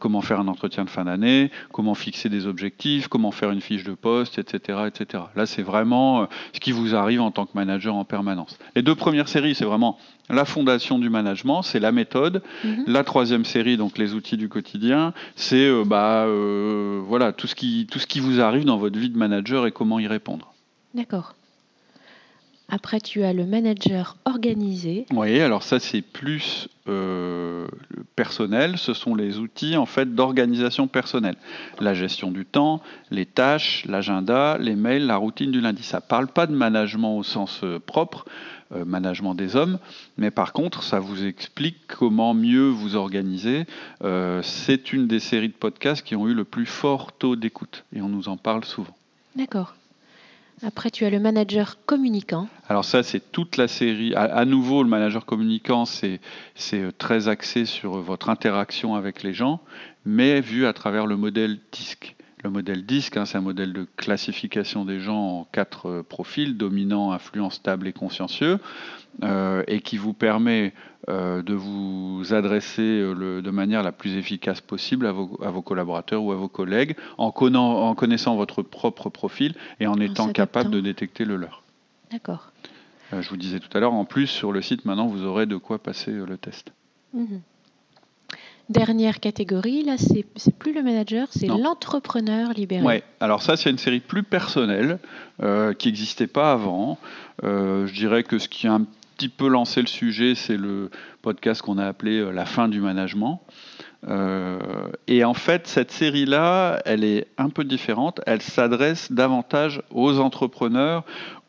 comment 0.00 0.20
faire 0.20 0.40
un 0.40 0.48
entretien 0.48 0.84
de 0.84 0.90
fin 0.90 1.04
d'année, 1.04 1.50
comment 1.72 1.94
fixer 1.94 2.28
des 2.28 2.46
objectifs, 2.46 3.08
comment 3.08 3.30
faire 3.30 3.50
une 3.50 3.60
fiche 3.60 3.84
de 3.84 3.94
poste, 3.94 4.38
etc. 4.38 4.84
etc. 4.86 5.24
Là, 5.36 5.46
c'est 5.46 5.62
vraiment 5.62 6.28
ce 6.52 6.60
qui 6.60 6.72
vous 6.72 6.94
arrive 6.94 7.20
en 7.20 7.30
tant 7.30 7.46
que 7.46 7.52
manager 7.54 7.94
en 7.94 8.04
permanence. 8.04 8.58
Les 8.74 8.82
deux 8.82 8.94
premières 8.94 9.28
séries, 9.28 9.54
c'est 9.54 9.64
vraiment 9.64 9.98
la 10.30 10.46
fondation 10.46 10.98
du 10.98 11.10
management, 11.10 11.62
c'est 11.62 11.80
la 11.80 11.92
méthode. 11.92 12.42
Mhm. 12.64 12.84
La 12.86 13.04
troisième 13.04 13.44
série, 13.44 13.76
donc 13.76 13.98
les 13.98 14.14
outils 14.14 14.38
du 14.38 14.48
quotidien, 14.48 15.12
c'est 15.36 15.70
bah, 15.84 16.26
voilà, 17.06 17.32
tout, 17.32 17.46
ce 17.46 17.54
qui, 17.54 17.86
tout 17.90 17.98
ce 17.98 18.06
qui 18.06 18.20
vous 18.20 18.40
arrive 18.40 18.64
dans 18.64 18.78
votre 18.78 18.98
vie 18.98 19.10
de 19.10 19.18
manager 19.18 19.66
et 19.66 19.72
comment 19.74 19.98
y 19.98 20.06
répondre. 20.06 20.54
D'accord. 20.94 21.34
Après, 22.70 22.98
tu 22.98 23.22
as 23.24 23.34
le 23.34 23.44
manager 23.44 24.16
organisé. 24.24 25.04
Oui, 25.12 25.38
alors 25.40 25.62
ça 25.62 25.78
c'est 25.78 26.00
plus 26.00 26.66
euh, 26.88 27.68
personnel. 28.16 28.78
Ce 28.78 28.94
sont 28.94 29.14
les 29.14 29.38
outils 29.38 29.76
en 29.76 29.84
fait 29.84 30.14
d'organisation 30.14 30.88
personnelle. 30.88 31.36
La 31.80 31.92
gestion 31.92 32.30
du 32.30 32.46
temps, 32.46 32.80
les 33.10 33.26
tâches, 33.26 33.84
l'agenda, 33.86 34.56
les 34.58 34.76
mails, 34.76 35.06
la 35.06 35.16
routine 35.16 35.50
du 35.50 35.60
lundi. 35.60 35.82
Ça 35.82 36.00
parle 36.00 36.26
pas 36.26 36.46
de 36.46 36.54
management 36.54 37.18
au 37.18 37.22
sens 37.22 37.60
propre. 37.84 38.24
Euh, 38.74 38.84
management 38.86 39.34
des 39.34 39.56
hommes, 39.56 39.78
mais 40.16 40.30
par 40.30 40.54
contre, 40.54 40.82
ça 40.82 40.98
vous 40.98 41.26
explique 41.26 41.76
comment 41.86 42.32
mieux 42.32 42.68
vous 42.68 42.96
organiser. 42.96 43.66
Euh, 44.02 44.40
c'est 44.42 44.94
une 44.94 45.06
des 45.06 45.20
séries 45.20 45.48
de 45.48 45.52
podcasts 45.52 46.02
qui 46.02 46.16
ont 46.16 46.26
eu 46.26 46.34
le 46.34 46.44
plus 46.44 46.64
fort 46.64 47.12
taux 47.12 47.36
d'écoute, 47.36 47.84
et 47.94 48.00
on 48.00 48.08
nous 48.08 48.28
en 48.30 48.38
parle 48.38 48.64
souvent. 48.64 48.96
D'accord. 49.36 49.74
Après, 50.62 50.90
tu 50.90 51.04
as 51.04 51.10
le 51.10 51.18
manager 51.18 51.78
communicant. 51.84 52.48
Alors 52.68 52.84
ça, 52.84 53.02
c'est 53.02 53.32
toute 53.32 53.56
la 53.56 53.68
série. 53.68 54.14
À, 54.14 54.44
nouveau, 54.44 54.82
le 54.82 54.88
manager 54.88 55.26
communicant, 55.26 55.84
c'est 55.84 56.20
euh, 56.72 56.92
très 56.96 57.28
axé 57.28 57.64
sur 57.64 57.98
votre 57.98 58.28
interaction 58.28 58.94
avec 58.94 59.22
les 59.22 59.34
gens, 59.34 59.60
mais 60.04 60.40
vu 60.40 60.66
à 60.66 60.72
travers 60.72 61.06
le 61.06 61.16
modèle 61.16 61.58
disque. 61.72 62.14
Le 62.44 62.50
modèle 62.50 62.84
DISC, 62.84 63.16
hein, 63.16 63.24
c'est 63.24 63.38
un 63.38 63.40
modèle 63.40 63.72
de 63.72 63.86
classification 63.96 64.84
des 64.84 65.00
gens 65.00 65.16
en 65.16 65.44
quatre 65.50 65.86
euh, 65.86 66.02
profils, 66.02 66.58
dominant, 66.58 67.12
influent, 67.12 67.48
stable 67.48 67.88
et 67.88 67.94
consciencieux, 67.94 68.58
euh, 69.22 69.62
et 69.66 69.80
qui 69.80 69.96
vous 69.96 70.12
permet 70.12 70.74
euh, 71.08 71.40
de 71.40 71.54
vous 71.54 72.34
adresser 72.34 73.00
de 73.00 73.50
manière 73.50 73.82
la 73.82 73.92
plus 73.92 74.18
efficace 74.18 74.60
possible 74.60 75.06
à 75.06 75.12
vos, 75.12 75.62
collaborateurs 75.62 76.22
ou 76.22 76.32
à 76.32 76.36
vos 76.36 76.48
collègues, 76.48 76.96
en, 77.16 77.32
en, 77.34 77.94
connaissant 77.94 78.36
votre 78.36 78.60
propre 78.60 79.08
profil 79.08 79.54
et 79.80 79.86
en, 79.86 79.98
étant 79.98 80.28
capable 80.28 80.70
de 80.70 80.80
détecter 80.80 81.24
le 81.24 81.36
leur. 81.36 81.62
D'accord. 82.10 82.52
je 83.10 83.26
vous 83.30 83.38
disais 83.38 83.58
tout 83.58 83.74
à 83.74 83.80
l'heure, 83.80 83.94
en 83.94 84.04
plus, 84.04 84.26
sur 84.26 84.52
le 84.52 84.60
site, 84.60 84.84
maintenant, 84.84 85.06
vous 85.06 85.24
aurez 85.24 85.46
de 85.46 85.56
quoi 85.56 85.78
passer 85.78 86.12
le 86.12 86.36
test. 86.36 86.74
Mhm. 87.14 87.40
Dernière 88.70 89.20
catégorie, 89.20 89.82
là, 89.82 89.96
c'est 89.98 90.54
plus 90.58 90.72
le 90.72 90.82
manager, 90.82 91.28
c'est 91.30 91.48
l'entrepreneur 91.48 92.52
libéré. 92.52 92.84
Oui, 92.84 93.02
alors 93.20 93.42
ça, 93.42 93.56
c'est 93.56 93.68
une 93.68 93.78
série 93.78 94.00
plus 94.00 94.22
personnelle 94.22 94.98
euh, 95.42 95.74
qui 95.74 95.88
n'existait 95.88 96.26
pas 96.26 96.52
avant. 96.52 96.98
Euh, 97.42 97.86
je 97.86 97.92
dirais 97.92 98.22
que 98.22 98.38
ce 98.38 98.48
qui 98.48 98.66
est 98.66 98.70
un 98.70 98.86
petit 99.16 99.28
peu 99.28 99.48
lancé 99.48 99.82
le 99.82 99.86
sujet, 99.86 100.34
c'est 100.34 100.56
le 100.56 100.90
podcast 101.20 101.60
qu'on 101.60 101.76
a 101.76 101.86
appelé 101.86 102.32
La 102.32 102.46
fin 102.46 102.68
du 102.68 102.80
management. 102.80 103.42
et 105.06 105.24
en 105.24 105.34
fait, 105.34 105.66
cette 105.66 105.92
série-là, 105.92 106.80
elle 106.86 107.04
est 107.04 107.26
un 107.36 107.50
peu 107.50 107.64
différente. 107.64 108.22
Elle 108.26 108.42
s'adresse 108.42 109.12
davantage 109.12 109.82
aux 109.90 110.18
entrepreneurs 110.20 111.04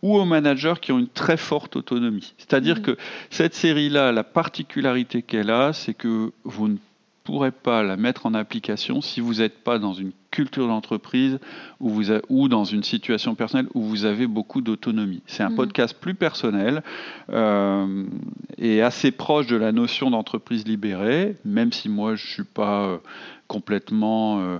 ou 0.05 0.17
aux 0.17 0.25
managers 0.25 0.75
qui 0.79 0.91
ont 0.91 0.99
une 0.99 1.07
très 1.07 1.37
forte 1.37 1.75
autonomie. 1.77 2.33
C'est-à-dire 2.37 2.77
mmh. 2.77 2.81
que 2.81 2.97
cette 3.31 3.55
série-là, 3.55 4.11
la 4.11 4.23
particularité 4.23 5.23
qu'elle 5.23 5.49
a, 5.49 5.73
c'est 5.73 5.95
que 5.95 6.31
vous 6.43 6.67
ne 6.67 6.77
pourrez 7.25 7.51
pas 7.51 7.81
la 7.83 7.97
mettre 7.97 8.27
en 8.27 8.33
application 8.35 9.01
si 9.01 9.19
vous 9.19 9.35
n'êtes 9.35 9.63
pas 9.63 9.79
dans 9.79 9.93
une 9.93 10.11
culture 10.29 10.67
d'entreprise 10.67 11.39
ou, 11.79 11.89
vous 11.89 12.11
ou 12.29 12.47
dans 12.47 12.65
une 12.65 12.83
situation 12.83 13.35
personnelle 13.35 13.67
où 13.73 13.81
vous 13.81 14.05
avez 14.05 14.27
beaucoup 14.27 14.61
d'autonomie. 14.61 15.23
C'est 15.25 15.43
un 15.43 15.49
mmh. 15.49 15.55
podcast 15.55 15.97
plus 15.99 16.13
personnel 16.13 16.83
euh, 17.31 18.05
et 18.57 18.81
assez 18.81 19.11
proche 19.11 19.47
de 19.47 19.55
la 19.55 19.71
notion 19.71 20.11
d'entreprise 20.11 20.67
libérée, 20.67 21.35
même 21.45 21.73
si 21.73 21.89
moi 21.89 22.15
je 22.15 22.25
ne 22.25 22.29
suis 22.29 22.43
pas 22.43 22.85
euh, 22.85 22.97
complètement, 23.47 24.41
euh, 24.41 24.59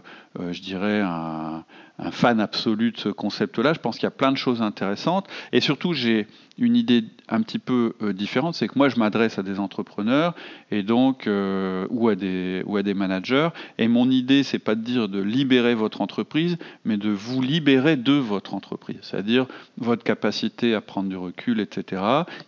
je 0.51 0.62
dirais, 0.62 1.01
un, 1.01 1.63
un 1.99 2.11
fan 2.11 2.39
absolu 2.39 2.91
de 2.91 2.97
ce 2.97 3.09
concept-là. 3.09 3.73
Je 3.73 3.79
pense 3.79 3.95
qu'il 3.95 4.03
y 4.03 4.07
a 4.07 4.11
plein 4.11 4.31
de 4.31 4.37
choses 4.37 4.61
intéressantes. 4.61 5.27
Et 5.51 5.61
surtout, 5.61 5.93
j'ai 5.93 6.27
une 6.57 6.75
idée 6.75 7.03
un 7.27 7.41
petit 7.41 7.59
peu 7.59 7.93
euh, 8.01 8.13
différente, 8.13 8.55
c'est 8.55 8.67
que 8.67 8.77
moi 8.77 8.87
je 8.87 8.97
m'adresse 8.97 9.39
à 9.39 9.43
des 9.43 9.59
entrepreneurs 9.59 10.35
et 10.71 10.83
donc 10.83 11.27
euh, 11.27 11.87
ou 11.89 12.07
à 12.07 12.15
des 12.15 12.63
ou 12.65 12.77
à 12.77 12.83
des 12.83 12.93
managers 12.93 13.49
et 13.77 13.87
mon 13.87 14.09
idée 14.09 14.43
c'est 14.43 14.59
pas 14.59 14.75
de 14.75 14.81
dire 14.81 15.09
de 15.09 15.19
libérer 15.19 15.75
votre 15.75 16.01
entreprise 16.01 16.57
mais 16.85 16.97
de 16.97 17.09
vous 17.09 17.41
libérer 17.41 17.97
de 17.97 18.13
votre 18.13 18.53
entreprise, 18.53 18.99
c'est-à-dire 19.01 19.47
votre 19.77 20.03
capacité 20.03 20.75
à 20.75 20.81
prendre 20.81 21.09
du 21.09 21.17
recul, 21.17 21.59
etc. 21.59 22.01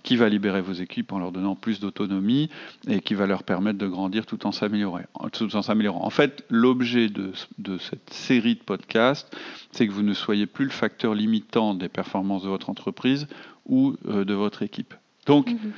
qui 0.03 0.15
va 0.15 0.29
libérer 0.29 0.61
vos 0.61 0.73
équipes 0.73 1.11
en 1.11 1.19
leur 1.19 1.31
donnant 1.31 1.55
plus 1.55 1.79
d'autonomie 1.79 2.49
et 2.87 3.01
qui 3.01 3.13
va 3.13 3.25
leur 3.25 3.43
permettre 3.43 3.79
de 3.79 3.87
grandir 3.87 4.25
tout 4.25 4.45
en 4.45 4.51
s'améliorant. 4.51 5.01
Tout 5.31 5.55
en 5.55 5.61
s'améliorant. 5.61 6.05
En 6.05 6.09
fait, 6.09 6.45
l'objet 6.49 7.09
de, 7.09 7.31
de 7.57 7.77
cette 7.77 8.09
série 8.11 8.55
de 8.55 8.61
podcasts, 8.61 9.35
c'est 9.71 9.87
que 9.87 9.91
vous 9.91 10.03
ne 10.03 10.13
soyez 10.13 10.45
plus 10.45 10.65
le 10.65 10.71
facteur 10.71 11.13
limitant 11.13 11.73
des 11.73 11.89
performances 11.89 12.43
de 12.43 12.49
votre 12.49 12.69
entreprise 12.69 13.27
ou 13.65 13.95
euh, 14.07 14.25
de 14.25 14.33
votre 14.33 14.63
équipe. 14.63 14.93
Donc, 15.25 15.51
mhm. 15.51 15.73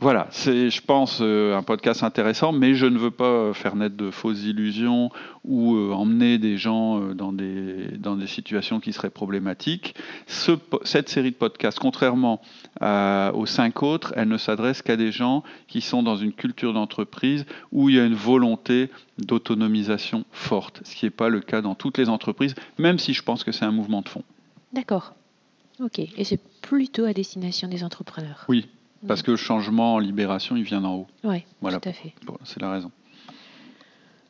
Voilà, 0.00 0.28
c'est, 0.30 0.70
je 0.70 0.80
pense, 0.80 1.18
euh, 1.20 1.56
un 1.56 1.64
podcast 1.64 2.04
intéressant, 2.04 2.52
mais 2.52 2.74
je 2.74 2.86
ne 2.86 2.98
veux 2.98 3.10
pas 3.10 3.24
euh, 3.24 3.52
faire 3.52 3.74
naître 3.74 3.96
de 3.96 4.12
fausses 4.12 4.44
illusions 4.44 5.10
ou 5.44 5.76
emmener 5.92 6.38
des 6.38 6.56
gens 6.56 7.00
dans 7.14 7.32
des, 7.32 7.88
dans 7.98 8.14
des 8.14 8.26
situations 8.28 8.78
qui 8.78 8.92
seraient 8.92 9.10
problématiques. 9.10 9.94
cette 10.26 11.08
série 11.08 11.30
de 11.30 11.36
podcasts, 11.36 11.78
contrairement 11.78 12.40
aux 12.80 13.46
cinq 13.46 13.82
autres, 13.82 14.12
elle 14.14 14.28
ne 14.28 14.36
s'adresse 14.36 14.82
qu'à 14.82 14.96
des 14.96 15.10
gens 15.10 15.42
qui 15.68 15.80
sont 15.80 16.02
dans 16.02 16.16
une 16.16 16.32
culture 16.32 16.74
d'entreprise 16.74 17.46
où 17.72 17.88
il 17.88 17.96
y 17.96 18.00
a 18.00 18.04
une 18.04 18.14
volonté 18.14 18.90
d'autonomisation 19.18 20.24
forte, 20.32 20.82
ce 20.84 20.94
qui 20.94 21.06
n'est 21.06 21.10
pas 21.10 21.28
le 21.28 21.40
cas 21.40 21.62
dans 21.62 21.74
toutes 21.74 21.98
les 21.98 22.08
entreprises, 22.08 22.54
même 22.78 22.98
si 22.98 23.14
je 23.14 23.22
pense 23.22 23.42
que 23.42 23.52
c'est 23.52 23.64
un 23.64 23.72
mouvement 23.72 24.02
de 24.02 24.08
fond. 24.08 24.22
D'accord. 24.72 25.14
Ok, 25.80 26.00
et 26.00 26.24
c'est 26.24 26.40
plutôt 26.60 27.04
à 27.04 27.12
destination 27.12 27.68
des 27.68 27.84
entrepreneurs. 27.84 28.44
Oui, 28.48 28.66
parce 29.06 29.22
que 29.22 29.30
le 29.30 29.36
changement 29.36 29.94
en 29.94 29.98
libération, 29.98 30.56
il 30.56 30.64
vient 30.64 30.80
d'en 30.80 30.96
haut. 30.96 31.06
Oui, 31.24 31.44
voilà. 31.60 31.80
tout 31.80 31.88
à 31.88 31.92
fait. 31.92 32.14
c'est 32.44 32.60
la 32.60 32.70
raison. 32.70 32.90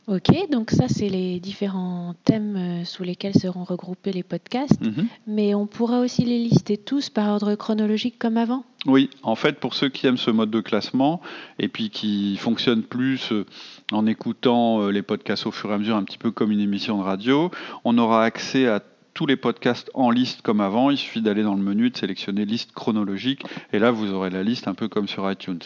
Ok, 0.08 0.48
donc 0.50 0.70
ça, 0.70 0.88
c'est 0.88 1.10
les 1.10 1.38
différents 1.38 2.14
thèmes 2.24 2.56
euh, 2.56 2.84
sous 2.86 3.02
lesquels 3.02 3.34
seront 3.34 3.64
regroupés 3.64 4.10
les 4.10 4.22
podcasts. 4.22 4.80
Mhm. 4.82 5.06
Mais 5.26 5.54
on 5.54 5.66
pourra 5.66 6.00
aussi 6.00 6.24
les 6.24 6.38
lister 6.38 6.78
tous 6.78 7.10
par 7.10 7.28
ordre 7.28 7.54
chronologique 7.56 8.18
comme 8.18 8.38
avant 8.38 8.64
Oui, 8.86 9.10
en 9.22 9.34
fait, 9.34 9.60
pour 9.60 9.74
ceux 9.74 9.90
qui 9.90 10.06
aiment 10.06 10.16
ce 10.16 10.30
mode 10.30 10.50
de 10.50 10.62
classement 10.62 11.20
et 11.58 11.68
puis 11.68 11.90
qui 11.90 12.38
fonctionnent 12.38 12.84
plus 12.84 13.32
euh, 13.32 13.44
en 13.92 14.06
écoutant 14.06 14.80
euh, 14.80 14.90
les 14.90 15.02
podcasts 15.02 15.46
au 15.46 15.50
fur 15.50 15.70
et 15.70 15.74
à 15.74 15.78
mesure, 15.78 15.96
un 15.96 16.04
petit 16.04 16.16
peu 16.16 16.30
comme 16.30 16.52
une 16.52 16.60
émission 16.60 16.96
de 16.96 17.02
radio, 17.02 17.50
on 17.84 17.98
aura 17.98 18.24
accès 18.24 18.66
à 18.66 18.80
tous 19.18 19.26
les 19.26 19.34
podcasts 19.34 19.90
en 19.94 20.10
liste 20.10 20.42
comme 20.42 20.60
avant. 20.60 20.90
Il 20.90 20.96
suffit 20.96 21.20
d'aller 21.20 21.42
dans 21.42 21.56
le 21.56 21.60
menu, 21.60 21.90
de 21.90 21.96
sélectionner 21.96 22.44
liste 22.44 22.70
chronologique, 22.70 23.42
et 23.72 23.80
là 23.80 23.90
vous 23.90 24.12
aurez 24.12 24.30
la 24.30 24.44
liste 24.44 24.68
un 24.68 24.74
peu 24.74 24.86
comme 24.86 25.08
sur 25.08 25.28
iTunes. 25.28 25.58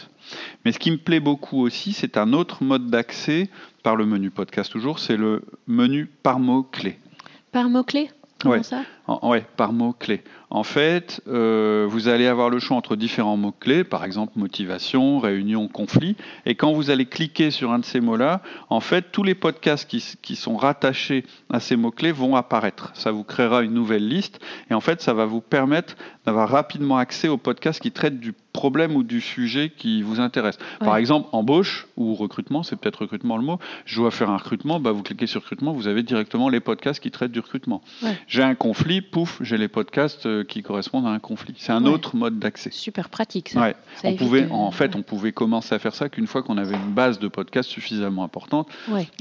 Mais 0.65 0.73
ce 0.73 0.79
qui 0.79 0.91
me 0.91 0.97
plaît 0.97 1.21
beaucoup 1.21 1.61
aussi, 1.61 1.93
c'est 1.93 2.17
un 2.17 2.33
autre 2.33 2.65
mode 2.65 2.87
d'accès 2.87 3.51
par 3.83 3.95
le 3.95 4.07
menu 4.07 4.31
podcast 4.31 4.73
toujours, 4.73 5.01
c'est 5.01 5.19
le 5.19 5.43
menu 5.67 6.09
par 6.23 6.39
mots-clés. 6.39 6.99
Par 7.53 7.69
mots-clés 7.69 8.09
Oui, 8.47 8.65
ça? 8.65 8.85
Ouais, 9.23 9.45
par 9.57 9.73
mots-clés. 9.73 10.23
En 10.51 10.65
fait, 10.65 11.23
euh, 11.29 11.87
vous 11.89 12.09
allez 12.09 12.27
avoir 12.27 12.51
le 12.51 12.59
choix 12.59 12.77
entre 12.77 12.95
différents 12.95 13.39
mots-clés, 13.39 13.85
par 13.85 14.05
exemple 14.05 14.33
motivation, 14.37 15.19
réunion, 15.19 15.67
conflit. 15.67 16.15
Et 16.45 16.55
quand 16.55 16.73
vous 16.73 16.91
allez 16.91 17.07
cliquer 17.07 17.51
sur 17.51 17.73
un 17.73 17.79
de 17.79 17.85
ces 17.85 18.01
mots-là, 18.01 18.43
en 18.69 18.81
fait, 18.81 19.13
tous 19.13 19.23
les 19.23 19.35
podcasts 19.35 19.89
qui, 19.89 20.05
qui 20.21 20.37
sont 20.37 20.57
rattachés 20.57 21.25
à 21.51 21.59
ces 21.59 21.77
mots-clés 21.77 22.13
vont 22.13 22.37
apparaître. 22.37 22.91
Ça 22.95 23.13
vous 23.13 23.25
créera 23.25 23.63
une 23.63 23.73
nouvelle 23.73 24.07
liste. 24.07 24.41
Et 24.71 24.75
en 24.75 24.81
fait, 24.81 25.01
ça 25.01 25.15
va 25.15 25.25
vous 25.25 25.41
permettre 25.41 25.97
d'avoir 26.27 26.49
rapidement 26.49 26.99
accès 26.99 27.29
aux 27.29 27.39
podcasts 27.39 27.81
qui 27.81 27.91
traitent 27.91 28.21
du 28.21 28.35
problème 28.53 28.95
ou 28.97 29.03
du 29.03 29.21
sujet 29.21 29.73
qui 29.77 30.03
vous 30.03 30.21
intéresse. 30.21 30.59
Par 30.81 30.97
exemple, 30.97 31.29
embauche 31.33 31.87
ou 31.97 32.15
recrutement, 32.15 32.63
c'est 32.63 32.77
peut-être 32.77 33.03
recrutement 33.03 33.37
le 33.37 33.43
mot. 33.43 33.59
Je 33.87 33.97
dois 34.01 34.11
faire 34.11 34.31
un 34.31 34.37
recrutement, 34.37 34.79
bah 34.79 34.93
vous 34.93 35.03
cliquez 35.03 35.27
sur 35.27 35.41
recrutement, 35.41 35.73
vous 35.73 35.89
avez 35.89 36.03
directement 36.03 36.49
les 36.49 36.61
podcasts 36.61 37.01
qui 37.01 37.11
traitent 37.11 37.33
du 37.33 37.41
recrutement. 37.41 37.83
J'ai 38.27 38.43
un 38.43 38.55
conflit, 38.55 39.01
pouf, 39.03 39.39
j'ai 39.43 39.59
les 39.59 39.69
podcasts 39.69 40.27
euh, 40.27 40.45
qui 40.45 40.63
correspondent 40.63 41.07
à 41.07 41.11
un 41.11 41.19
conflit. 41.19 41.55
C'est 41.59 41.73
un 41.73 41.85
autre 41.85 42.17
mode 42.17 42.39
d'accès. 42.39 42.71
Super 42.71 43.09
pratique. 43.09 43.51
Ça. 43.51 43.75
on 44.05 44.15
pouvait, 44.17 44.49
en 44.51 44.71
fait, 44.71 44.97
on 44.97 45.03
pouvait 45.03 45.33
commencer 45.33 45.75
à 45.75 45.79
faire 45.79 45.95
ça 45.95 46.09
qu'une 46.09 46.27
fois 46.27 46.43
qu'on 46.43 46.57
avait 46.59 46.77
une 46.77 46.93
base 46.93 47.19
de 47.19 47.29
podcasts 47.29 47.69
suffisamment 47.69 48.25
importante. 48.25 48.69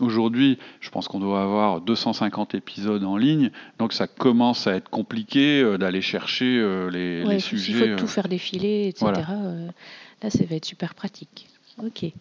Aujourd'hui, 0.02 0.58
je 0.80 0.90
pense 0.90 1.08
qu'on 1.08 1.20
doit 1.20 1.42
avoir 1.42 1.82
250 1.82 2.56
épisodes 2.56 3.04
en 3.04 3.18
ligne, 3.18 3.52
donc 3.80 3.94
ça 3.94 4.08
commence 4.08 4.68
à 4.68 4.76
être 4.76 4.90
compliqué 4.90 5.62
euh, 5.62 5.78
d'aller 5.78 6.02
chercher 6.02 6.58
euh, 6.58 6.90
les, 6.90 7.24
les 7.24 7.40
sujets. 7.40 7.86
Il 7.86 7.92
faut 7.92 8.00
tout 8.00 8.08
faire 8.08 8.28
défiler, 8.28 8.88
etc. 8.88 9.12
là, 10.22 10.30
ça 10.30 10.44
va 10.46 10.56
être 10.56 10.66
super 10.66 10.96
pratique. 10.96 11.48
Ok. 11.84 12.12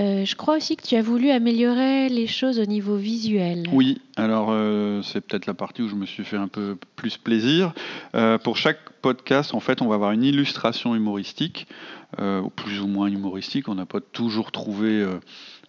Euh, 0.00 0.24
je 0.24 0.36
crois 0.36 0.56
aussi 0.56 0.76
que 0.76 0.86
tu 0.86 0.94
as 0.94 1.02
voulu 1.02 1.30
améliorer 1.30 2.08
les 2.08 2.28
choses 2.28 2.60
au 2.60 2.66
niveau 2.66 2.96
visuel. 2.96 3.64
Oui, 3.72 4.00
alors 4.16 4.48
euh, 4.50 5.02
c'est 5.02 5.20
peut-être 5.20 5.46
la 5.46 5.54
partie 5.54 5.82
où 5.82 5.88
je 5.88 5.96
me 5.96 6.06
suis 6.06 6.24
fait 6.24 6.36
un 6.36 6.46
peu 6.46 6.76
plus 6.94 7.16
plaisir. 7.16 7.72
Euh, 8.14 8.38
pour 8.38 8.56
chaque 8.56 8.78
podcast, 9.02 9.54
en 9.54 9.60
fait, 9.60 9.82
on 9.82 9.88
va 9.88 9.96
avoir 9.96 10.12
une 10.12 10.22
illustration 10.22 10.94
humoristique, 10.94 11.66
plus 12.56 12.80
ou 12.80 12.86
moins 12.86 13.08
humoristique. 13.08 13.68
On 13.68 13.74
n'a 13.74 13.86
pas 13.86 14.00
toujours 14.00 14.50
trouvé 14.50 15.06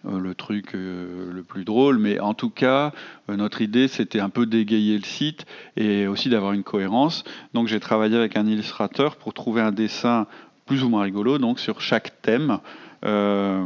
le 0.04 0.34
truc 0.34 0.72
le 0.72 1.42
plus 1.46 1.64
drôle, 1.64 1.98
mais 1.98 2.18
en 2.18 2.34
tout 2.34 2.50
cas, 2.50 2.92
notre 3.28 3.60
idée, 3.60 3.88
c'était 3.88 4.20
un 4.20 4.30
peu 4.30 4.46
d'égayer 4.46 4.96
le 4.96 5.04
site 5.04 5.44
et 5.76 6.06
aussi 6.06 6.28
d'avoir 6.28 6.54
une 6.54 6.64
cohérence. 6.64 7.22
Donc 7.54 7.68
j'ai 7.68 7.78
travaillé 7.78 8.16
avec 8.16 8.36
un 8.36 8.46
illustrateur 8.46 9.16
pour 9.16 9.32
trouver 9.32 9.60
un 9.60 9.70
dessin 9.70 10.26
plus 10.66 10.82
ou 10.82 10.88
moins 10.88 11.02
rigolo, 11.02 11.38
donc 11.38 11.60
sur 11.60 11.80
chaque 11.80 12.20
thème. 12.22 12.58
Euh, 13.04 13.64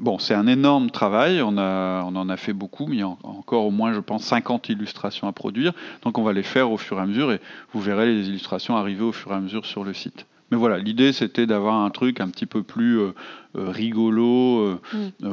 bon, 0.00 0.18
c'est 0.18 0.34
un 0.34 0.46
énorme 0.46 0.90
travail, 0.90 1.40
on, 1.42 1.56
a, 1.56 2.02
on 2.04 2.16
en 2.16 2.28
a 2.28 2.36
fait 2.36 2.52
beaucoup, 2.52 2.86
mais 2.86 2.96
il 2.96 3.00
y 3.00 3.02
a 3.02 3.08
encore 3.22 3.64
au 3.64 3.70
moins, 3.70 3.92
je 3.92 4.00
pense, 4.00 4.24
50 4.24 4.68
illustrations 4.68 5.26
à 5.26 5.32
produire. 5.32 5.72
Donc 6.02 6.18
on 6.18 6.22
va 6.22 6.32
les 6.32 6.42
faire 6.42 6.70
au 6.70 6.76
fur 6.76 6.98
et 6.98 7.00
à 7.00 7.06
mesure 7.06 7.32
et 7.32 7.40
vous 7.72 7.80
verrez 7.80 8.06
les 8.06 8.28
illustrations 8.28 8.76
arriver 8.76 9.02
au 9.02 9.12
fur 9.12 9.32
et 9.32 9.34
à 9.34 9.40
mesure 9.40 9.64
sur 9.66 9.84
le 9.84 9.94
site. 9.94 10.26
Mais 10.50 10.58
voilà, 10.58 10.78
l'idée 10.78 11.12
c'était 11.12 11.46
d'avoir 11.46 11.76
un 11.76 11.90
truc 11.90 12.20
un 12.20 12.28
petit 12.28 12.46
peu 12.46 12.62
plus 12.62 13.00
euh, 13.00 13.14
euh, 13.56 13.70
rigolo, 13.70 14.78
mm. 14.92 15.26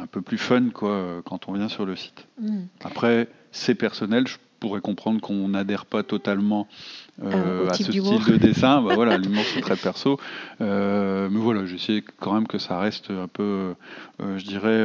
un 0.00 0.06
peu 0.06 0.22
plus 0.22 0.38
fun 0.38 0.70
quoi, 0.72 1.22
quand 1.24 1.48
on 1.48 1.52
vient 1.52 1.68
sur 1.68 1.84
le 1.84 1.96
site. 1.96 2.28
Mm. 2.40 2.60
Après, 2.84 3.28
c'est 3.50 3.74
personnel, 3.74 4.28
je 4.28 4.36
pourrais 4.58 4.80
comprendre 4.80 5.20
qu'on 5.20 5.48
n'adhère 5.48 5.86
pas 5.86 6.02
totalement 6.02 6.66
euh, 7.22 7.68
à 7.70 7.74
ce 7.74 7.84
style 7.84 8.02
de 8.02 8.36
dessin. 8.36 8.82
Bah, 8.86 8.94
voilà, 8.94 9.16
l'humour 9.16 9.42
c'est 9.54 9.60
très 9.60 9.76
perso. 9.76 10.20
Euh, 10.60 11.28
mais 11.30 11.40
voilà, 11.40 11.64
j'essaie 11.64 12.04
quand 12.20 12.34
même 12.34 12.46
que 12.46 12.58
ça 12.58 12.78
reste 12.78 13.10
un 13.10 13.26
peu, 13.26 13.74
euh, 14.20 14.38
je 14.38 14.44
dirais, 14.44 14.78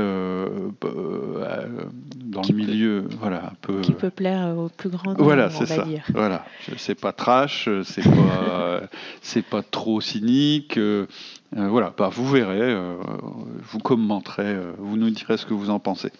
dans 2.15 2.41
le 2.41 2.53
milieu, 2.53 3.05
voilà, 3.19 3.45
un 3.47 3.55
peu. 3.61 3.81
Qui 3.81 3.91
peut 3.91 4.09
plaire 4.09 4.57
au 4.57 4.69
plus 4.69 4.89
grand. 4.89 5.13
Voilà, 5.17 5.49
c'est 5.49 5.65
ça. 5.65 5.83
Dire. 5.83 6.03
Voilà, 6.13 6.45
c'est 6.77 6.99
pas 6.99 7.11
trash, 7.11 7.69
c'est 7.83 8.03
pas, 8.03 8.81
c'est 9.21 9.45
pas 9.45 9.61
trop 9.61 9.99
cynique. 9.99 10.79
voilà, 11.51 11.93
bah, 11.97 12.09
vous 12.11 12.27
verrez, 12.27 12.75
vous 13.63 13.79
commenterez, 13.79 14.55
vous 14.77 14.97
nous 14.97 15.09
direz 15.09 15.37
ce 15.37 15.45
que 15.45 15.53
vous 15.53 15.69
en 15.69 15.79
pensez. 15.79 16.11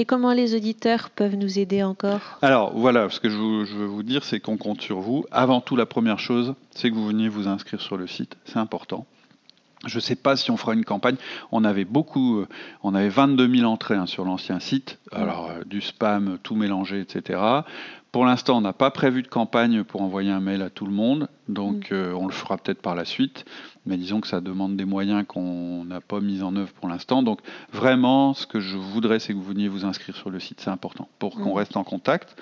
Et 0.00 0.04
comment 0.04 0.32
les 0.32 0.54
auditeurs 0.54 1.10
peuvent 1.10 1.34
nous 1.34 1.58
aider 1.58 1.82
encore 1.82 2.38
Alors 2.40 2.72
voilà, 2.72 3.10
ce 3.10 3.18
que 3.18 3.28
je, 3.28 3.36
veux 3.36 3.84
vous 3.84 4.04
dire, 4.04 4.22
c'est 4.22 4.38
qu'on 4.38 4.56
compte 4.56 4.80
sur 4.80 5.00
vous. 5.00 5.24
Avant 5.32 5.60
tout, 5.60 5.74
la 5.74 5.86
première 5.86 6.20
chose, 6.20 6.54
c'est 6.70 6.88
que 6.88 6.94
vous 6.94 7.08
veniez 7.08 7.28
vous 7.28 7.48
inscrire 7.48 7.80
sur 7.80 7.96
le 7.96 8.06
site. 8.06 8.36
C'est 8.44 8.60
important. 8.60 9.06
Je 9.86 9.96
ne 9.96 10.00
sais 10.00 10.16
pas 10.16 10.36
si 10.36 10.50
on 10.50 10.56
fera 10.56 10.74
une 10.74 10.84
campagne. 10.84 11.16
On 11.52 11.64
avait 11.64 11.84
beaucoup, 11.84 12.38
euh, 12.38 12.48
on 12.82 12.94
avait 12.94 13.08
22 13.08 13.56
000 13.58 13.70
entrées 13.70 13.94
hein, 13.94 14.06
sur 14.06 14.24
l'ancien 14.24 14.58
site. 14.58 14.98
Alors 15.12 15.50
euh, 15.50 15.62
du 15.64 15.80
spam, 15.80 16.38
tout 16.42 16.56
mélangé, 16.56 17.00
etc. 17.00 17.40
Pour 18.10 18.24
l'instant, 18.24 18.56
on 18.56 18.60
n'a 18.62 18.72
pas 18.72 18.90
prévu 18.90 19.22
de 19.22 19.28
campagne 19.28 19.84
pour 19.84 20.00
envoyer 20.00 20.30
un 20.30 20.40
mail 20.40 20.62
à 20.62 20.70
tout 20.70 20.86
le 20.86 20.92
monde. 20.92 21.28
Donc, 21.48 21.90
mm. 21.90 22.14
on 22.16 22.26
le 22.26 22.32
fera 22.32 22.56
peut-être 22.56 22.80
par 22.80 22.94
la 22.94 23.04
suite. 23.04 23.44
Mais 23.86 23.96
disons 23.96 24.20
que 24.20 24.26
ça 24.26 24.40
demande 24.40 24.76
des 24.76 24.86
moyens 24.86 25.24
qu'on 25.28 25.84
n'a 25.84 26.00
pas 26.00 26.20
mis 26.20 26.42
en 26.42 26.56
œuvre 26.56 26.72
pour 26.72 26.88
l'instant. 26.88 27.22
Donc, 27.22 27.40
vraiment, 27.70 28.32
ce 28.34 28.46
que 28.46 28.60
je 28.60 28.76
voudrais, 28.76 29.18
c'est 29.18 29.34
que 29.34 29.38
vous 29.38 29.44
veniez 29.44 29.68
vous 29.68 29.84
inscrire 29.84 30.16
sur 30.16 30.30
le 30.30 30.40
site. 30.40 30.60
C'est 30.60 30.70
important 30.70 31.06
pour 31.18 31.34
qu'on 31.36 31.52
mm. 31.52 31.58
reste 31.58 31.76
en 31.76 31.84
contact. 31.84 32.34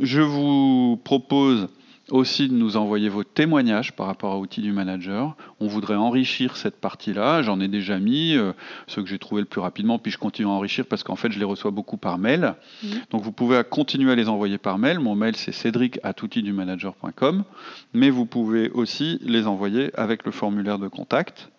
Je 0.00 0.20
vous 0.20 1.00
propose 1.04 1.68
aussi 2.10 2.48
de 2.48 2.54
nous 2.54 2.76
envoyer 2.76 3.08
vos 3.08 3.24
témoignages 3.24 3.92
par 3.92 4.06
rapport 4.06 4.32
à 4.32 4.38
Outils 4.38 4.62
du 4.62 4.72
Manager. 4.72 5.36
On 5.60 5.66
voudrait 5.66 5.96
enrichir 5.96 6.56
cette 6.56 6.80
partie-là. 6.80 7.42
J'en 7.42 7.60
ai 7.60 7.68
déjà 7.68 7.98
mis, 7.98 8.36
euh, 8.36 8.52
ceux 8.86 9.02
que 9.02 9.08
j'ai 9.08 9.18
trouvés 9.18 9.40
le 9.40 9.46
plus 9.46 9.60
rapidement, 9.60 9.98
puis 9.98 10.12
je 10.12 10.18
continue 10.18 10.48
à 10.48 10.50
enrichir 10.50 10.86
parce 10.86 11.02
qu'en 11.02 11.16
fait, 11.16 11.32
je 11.32 11.38
les 11.38 11.44
reçois 11.44 11.70
beaucoup 11.70 11.96
par 11.96 12.18
mail. 12.18 12.54
Mmh. 12.82 12.88
Donc 13.10 13.22
vous 13.22 13.32
pouvez 13.32 13.60
continuer 13.68 14.12
à 14.12 14.14
les 14.14 14.28
envoyer 14.28 14.58
par 14.58 14.78
mail. 14.78 15.00
Mon 15.00 15.16
mail, 15.16 15.36
c'est 15.36 15.52
cédric.outildumanager.com. 15.52 17.44
Mais 17.92 18.10
vous 18.10 18.26
pouvez 18.26 18.70
aussi 18.70 19.18
les 19.22 19.46
envoyer 19.46 19.90
avec 19.98 20.24
le 20.24 20.30
formulaire 20.30 20.78
de 20.78 20.88
contact. 20.88 21.50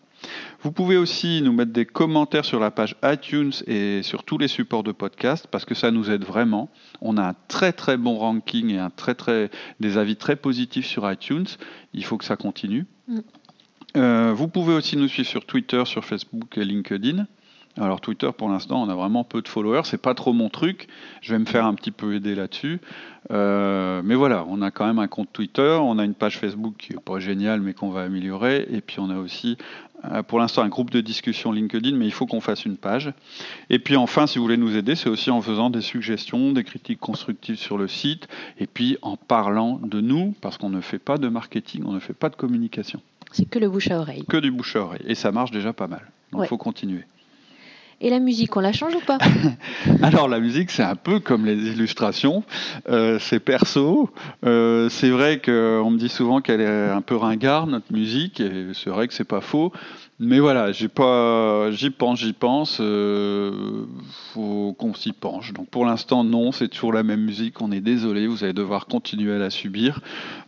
Vous 0.62 0.72
pouvez 0.72 0.98
aussi 0.98 1.42
nous 1.42 1.54
mettre 1.54 1.72
des 1.72 1.86
commentaires 1.86 2.46
sur 2.46 2.60
la 2.60 2.72
page 2.72 2.96
iTunes 3.04 3.54
et 3.68 4.02
sur 4.04 4.24
tous 4.24 4.38
les 4.38 4.48
supports 4.48 4.84
de 4.84 4.92
podcast 4.92 5.48
parce 5.50 5.66
que 5.66 5.76
ça 5.76 5.92
nous 5.92 6.10
aide 6.10 6.24
vraiment. 6.24 6.70
On 7.02 7.18
a 7.18 7.30
un 7.30 7.36
très 7.48 7.74
très 7.74 7.98
bon 7.98 8.18
ranking 8.18 8.72
et 8.72 8.80
un 8.80 8.90
très 8.90 9.16
très 9.16 9.50
des 9.80 9.98
avis 9.98 10.16
très 10.16 10.36
positifs 10.36 10.86
sur 10.86 11.10
iTunes. 11.12 11.46
Il 11.94 12.04
faut 12.04 12.18
que 12.18 12.26
ça 12.26 12.36
continue. 12.36 12.86
Mm. 13.08 13.20
Euh, 13.96 14.34
vous 14.34 14.48
pouvez 14.48 14.74
aussi 14.74 14.98
nous 14.98 15.08
suivre 15.08 15.30
sur 15.30 15.46
Twitter, 15.46 15.84
sur 15.86 16.04
Facebook 16.04 16.58
et 16.58 16.66
LinkedIn. 16.66 17.26
Alors 17.80 18.02
Twitter, 18.02 18.30
pour 18.36 18.50
l'instant, 18.50 18.82
on 18.82 18.90
a 18.90 18.96
vraiment 18.96 19.24
peu 19.24 19.42
de 19.42 19.48
followers. 19.48 19.82
C'est 19.86 20.02
pas 20.02 20.16
trop 20.16 20.34
mon 20.34 20.50
truc. 20.50 20.88
Je 21.22 21.34
vais 21.34 21.40
me 21.40 21.46
faire 21.46 21.66
un 21.66 21.76
petit 21.76 21.92
peu 21.92 22.16
aider 22.16 22.34
là-dessus. 22.34 22.80
Euh, 23.30 24.02
mais 24.04 24.16
voilà, 24.16 24.46
on 24.50 24.62
a 24.62 24.72
quand 24.72 24.86
même 24.86 25.00
un 25.00 25.08
compte 25.08 25.32
Twitter, 25.32 25.78
on 25.82 26.00
a 26.00 26.06
une 26.06 26.14
page 26.14 26.38
Facebook 26.38 26.76
qui 26.78 26.94
est 26.94 27.00
pas 27.00 27.20
géniale, 27.20 27.62
mais 27.62 27.74
qu'on 27.74 27.90
va 27.90 28.04
améliorer. 28.04 28.68
Et 28.72 28.82
puis 28.82 29.00
on 29.00 29.10
a 29.10 29.18
aussi 29.18 29.58
pour 30.28 30.40
l'instant 30.40 30.62
un 30.62 30.70
groupe 30.70 30.92
de 30.92 31.02
discussion 31.02 31.52
LinkedIn, 31.52 31.96
mais 31.96 32.06
il 32.06 32.12
faut 32.12 32.26
qu'on 32.26 32.42
fasse 32.42 32.66
une 32.66 32.78
page. 32.78 33.12
Et 33.70 33.80
puis 33.80 33.96
enfin, 33.96 34.28
si 34.28 34.38
vous 34.38 34.44
voulez 34.44 34.58
nous 34.58 34.76
aider, 34.76 34.96
c'est 34.96 35.10
aussi 35.10 35.32
en 35.32 35.42
faisant 35.42 35.70
des 35.70 35.82
suggestions, 35.82 36.52
des 36.52 36.64
critiques 36.64 37.00
constructives 37.00 37.58
sur 37.58 37.78
le 37.78 37.88
site, 37.88 38.28
et 38.60 38.68
puis 38.68 38.98
en 39.02 39.18
parlant 39.18 39.80
de 39.84 40.02
nous, 40.02 40.36
parce 40.42 40.58
qu'on 40.58 40.70
ne 40.70 40.82
fait 40.82 41.00
pas 41.00 41.18
de 41.18 41.28
marketing, 41.28 41.84
on 41.86 41.94
ne 41.94 42.00
fait 42.00 42.14
pas 42.14 42.30
de 42.30 42.36
communication. 42.36 43.02
C'est 43.32 43.50
que 43.50 43.60
le 43.60 43.70
bouche 43.70 43.92
à 43.92 44.00
oreille. 44.00 44.26
Que 44.26 44.38
du 44.38 44.52
bouche 44.52 44.76
à 44.76 44.82
oreille. 44.82 45.04
Et 45.06 45.16
ça 45.16 45.32
marche 45.32 45.52
déjà 45.52 45.74
pas 45.74 45.88
mal. 45.88 46.12
Donc 46.32 46.44
il 46.44 46.48
faut 46.48 46.58
continuer. 46.58 47.04
Et 48.00 48.12
la 48.12 48.20
musique, 48.20 48.56
on 48.56 48.60
la 48.60 48.74
change 48.74 48.94
ou 48.94 49.00
pas 49.00 49.18
Alors 50.04 50.28
la 50.28 50.40
musique, 50.40 50.70
c'est 50.70 50.84
un 50.84 50.96
peu 50.96 51.20
comme 51.20 51.46
les 51.46 51.56
illustrations, 51.56 52.44
euh, 52.90 53.18
c'est 53.20 53.40
perso. 53.40 54.12
Euh, 54.46 54.88
c'est 54.90 55.10
vrai 55.10 55.42
qu'on 55.44 55.90
me 55.90 55.98
dit 55.98 56.10
souvent 56.10 56.42
qu'elle 56.42 56.62
est 56.62 56.90
un 56.90 57.02
peu 57.02 57.16
ringarde 57.16 57.72
notre 57.72 57.92
musique, 57.92 58.40
et 58.40 58.68
c'est 58.74 58.92
vrai 58.92 59.08
que 59.08 59.16
c'est 59.16 59.24
pas 59.24 59.42
faux. 59.42 59.72
Mais 60.20 60.40
voilà, 60.40 60.72
j'y 60.72 60.88
pense, 60.88 61.76
j'y 62.20 62.34
pense. 62.34 62.80
Euh, 62.82 63.86
faut 64.34 64.76
qu'on 64.80 64.96
s'y 64.96 65.12
penche. 65.12 65.54
Donc 65.54 65.70
pour 65.70 65.86
l'instant, 65.86 66.24
non, 66.24 66.52
c'est 66.52 66.70
toujours 66.70 66.92
la 66.92 67.04
même 67.04 67.22
musique. 67.22 67.62
On 67.62 67.72
est 67.72 67.82
désolé, 67.82 68.26
vous 68.26 68.44
allez 68.44 68.54
devoir 68.54 68.88
continuer 68.88 69.36
à 69.36 69.38
la 69.38 69.52
subir. 69.52 70.02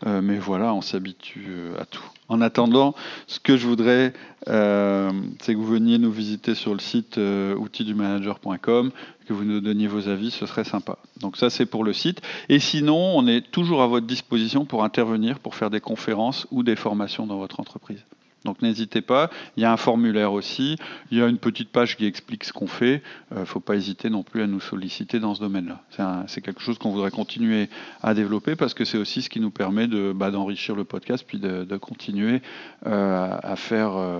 Euh, 0.08 0.22
mais 0.24 0.40
voilà, 0.40 0.74
on 0.74 0.82
s'habitue 0.82 1.48
euh, 1.50 1.80
à 1.80 1.86
tout. 1.86 2.04
En 2.30 2.42
attendant, 2.42 2.96
ce 3.28 3.40
que 3.40 3.58
je 3.58 3.68
voudrais, 3.68 4.14
euh, 4.48 5.12
c'est 5.40 5.54
que 5.54 5.60
vous 5.60 5.68
veniez 5.68 6.00
nous 6.00 6.12
visiter 6.12 6.56
sur 6.56 6.74
le 6.74 6.80
site 6.80 7.18
outildumanager.com, 7.18 8.92
que 9.28 9.34
vous 9.34 9.44
nous 9.44 9.62
donniez 9.62 9.88
vos 9.88 10.08
avis, 10.08 10.32
ce 10.32 10.48
serait 10.48 10.64
sympa. 10.64 10.98
Donc 11.20 11.38
ça, 11.38 11.52
c'est 11.52 11.68
pour 11.68 11.84
le 11.84 11.94
site. 11.94 12.22
Et 12.50 12.60
sinon, 12.60 12.98
on 13.16 13.28
est 13.28 13.52
toujours 13.52 13.84
à 13.84 13.88
votre 13.88 14.08
disposition 14.08 14.66
pour 14.66 14.84
intervenir, 14.84 15.40
pour 15.40 15.54
faire 15.54 15.70
des 15.70 15.82
conférences 15.82 16.48
ou 16.50 16.64
des 16.64 16.76
formations 16.76 17.28
dans 17.28 17.38
votre 17.38 17.60
entreprise. 17.60 18.04
Donc 18.46 18.62
n'hésitez 18.62 19.02
pas, 19.02 19.30
il 19.58 19.64
y 19.64 19.66
a 19.66 19.72
un 19.72 19.78
formulaire 19.78 20.32
aussi, 20.32 20.78
il 21.12 21.18
y 21.18 21.22
a 21.22 21.28
une 21.28 21.38
petite 21.38 21.70
page 21.70 21.98
qui 21.98 22.06
explique 22.06 22.46
ce 22.46 22.54
qu'on 22.54 22.68
fait, 22.68 23.02
il 23.32 23.38
euh, 23.38 23.40
ne 23.42 23.46
faut 23.46 23.60
pas 23.60 23.76
hésiter 23.76 24.10
non 24.10 24.24
plus 24.24 24.42
à 24.42 24.48
nous 24.48 24.62
solliciter 24.62 25.20
dans 25.20 25.36
ce 25.36 25.42
domaine-là. 25.42 25.82
C'est 26.28 26.42
quelque 26.42 26.62
chose 26.62 26.78
qu'on 26.78 26.92
voudrait 26.92 27.12
continuer 27.12 27.70
à 28.02 28.14
développer 28.14 28.56
parce 28.56 28.74
que 28.74 28.86
c'est 28.86 28.98
aussi 28.98 29.22
ce 29.22 29.30
qui 29.30 29.42
nous 29.42 29.52
permet 29.52 29.88
de, 29.88 30.14
bah, 30.14 30.32
d'enrichir 30.32 30.76
le 30.76 30.86
podcast 30.86 31.26
puis 31.28 31.40
de, 31.40 31.78
continuer 31.78 32.42
euh, 32.88 33.38
à 33.42 33.56
faire, 33.56 33.92
euh, 33.96 34.20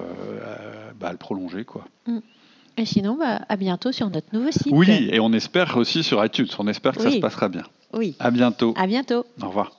bah, 1.00 1.12
le 1.12 1.18
prolonger. 1.18 1.64
Quoi. 1.64 1.86
Mm. 2.06 2.20
Et 2.78 2.86
sinon, 2.86 3.18
bah, 3.18 3.42
à 3.48 3.56
bientôt 3.56 3.92
sur 3.92 4.10
notre 4.10 4.34
nouveau 4.34 4.52
site. 4.52 4.72
Oui, 4.72 5.10
et 5.12 5.20
on 5.20 5.34
espère 5.34 5.78
aussi 5.78 6.04
sur 6.04 6.24
iTunes, 6.24 6.48
on 6.58 6.68
espère 6.68 6.94
que 6.96 7.02
ça 7.02 7.12
se 7.12 7.20
passera 7.20 7.50
bien. 7.50 7.64
Oui. 7.94 8.16
À 8.20 8.32
bientôt. 8.32 8.74
À 8.78 8.88
bientôt. 8.88 9.26
Au 9.42 9.48
revoir. 9.48 9.79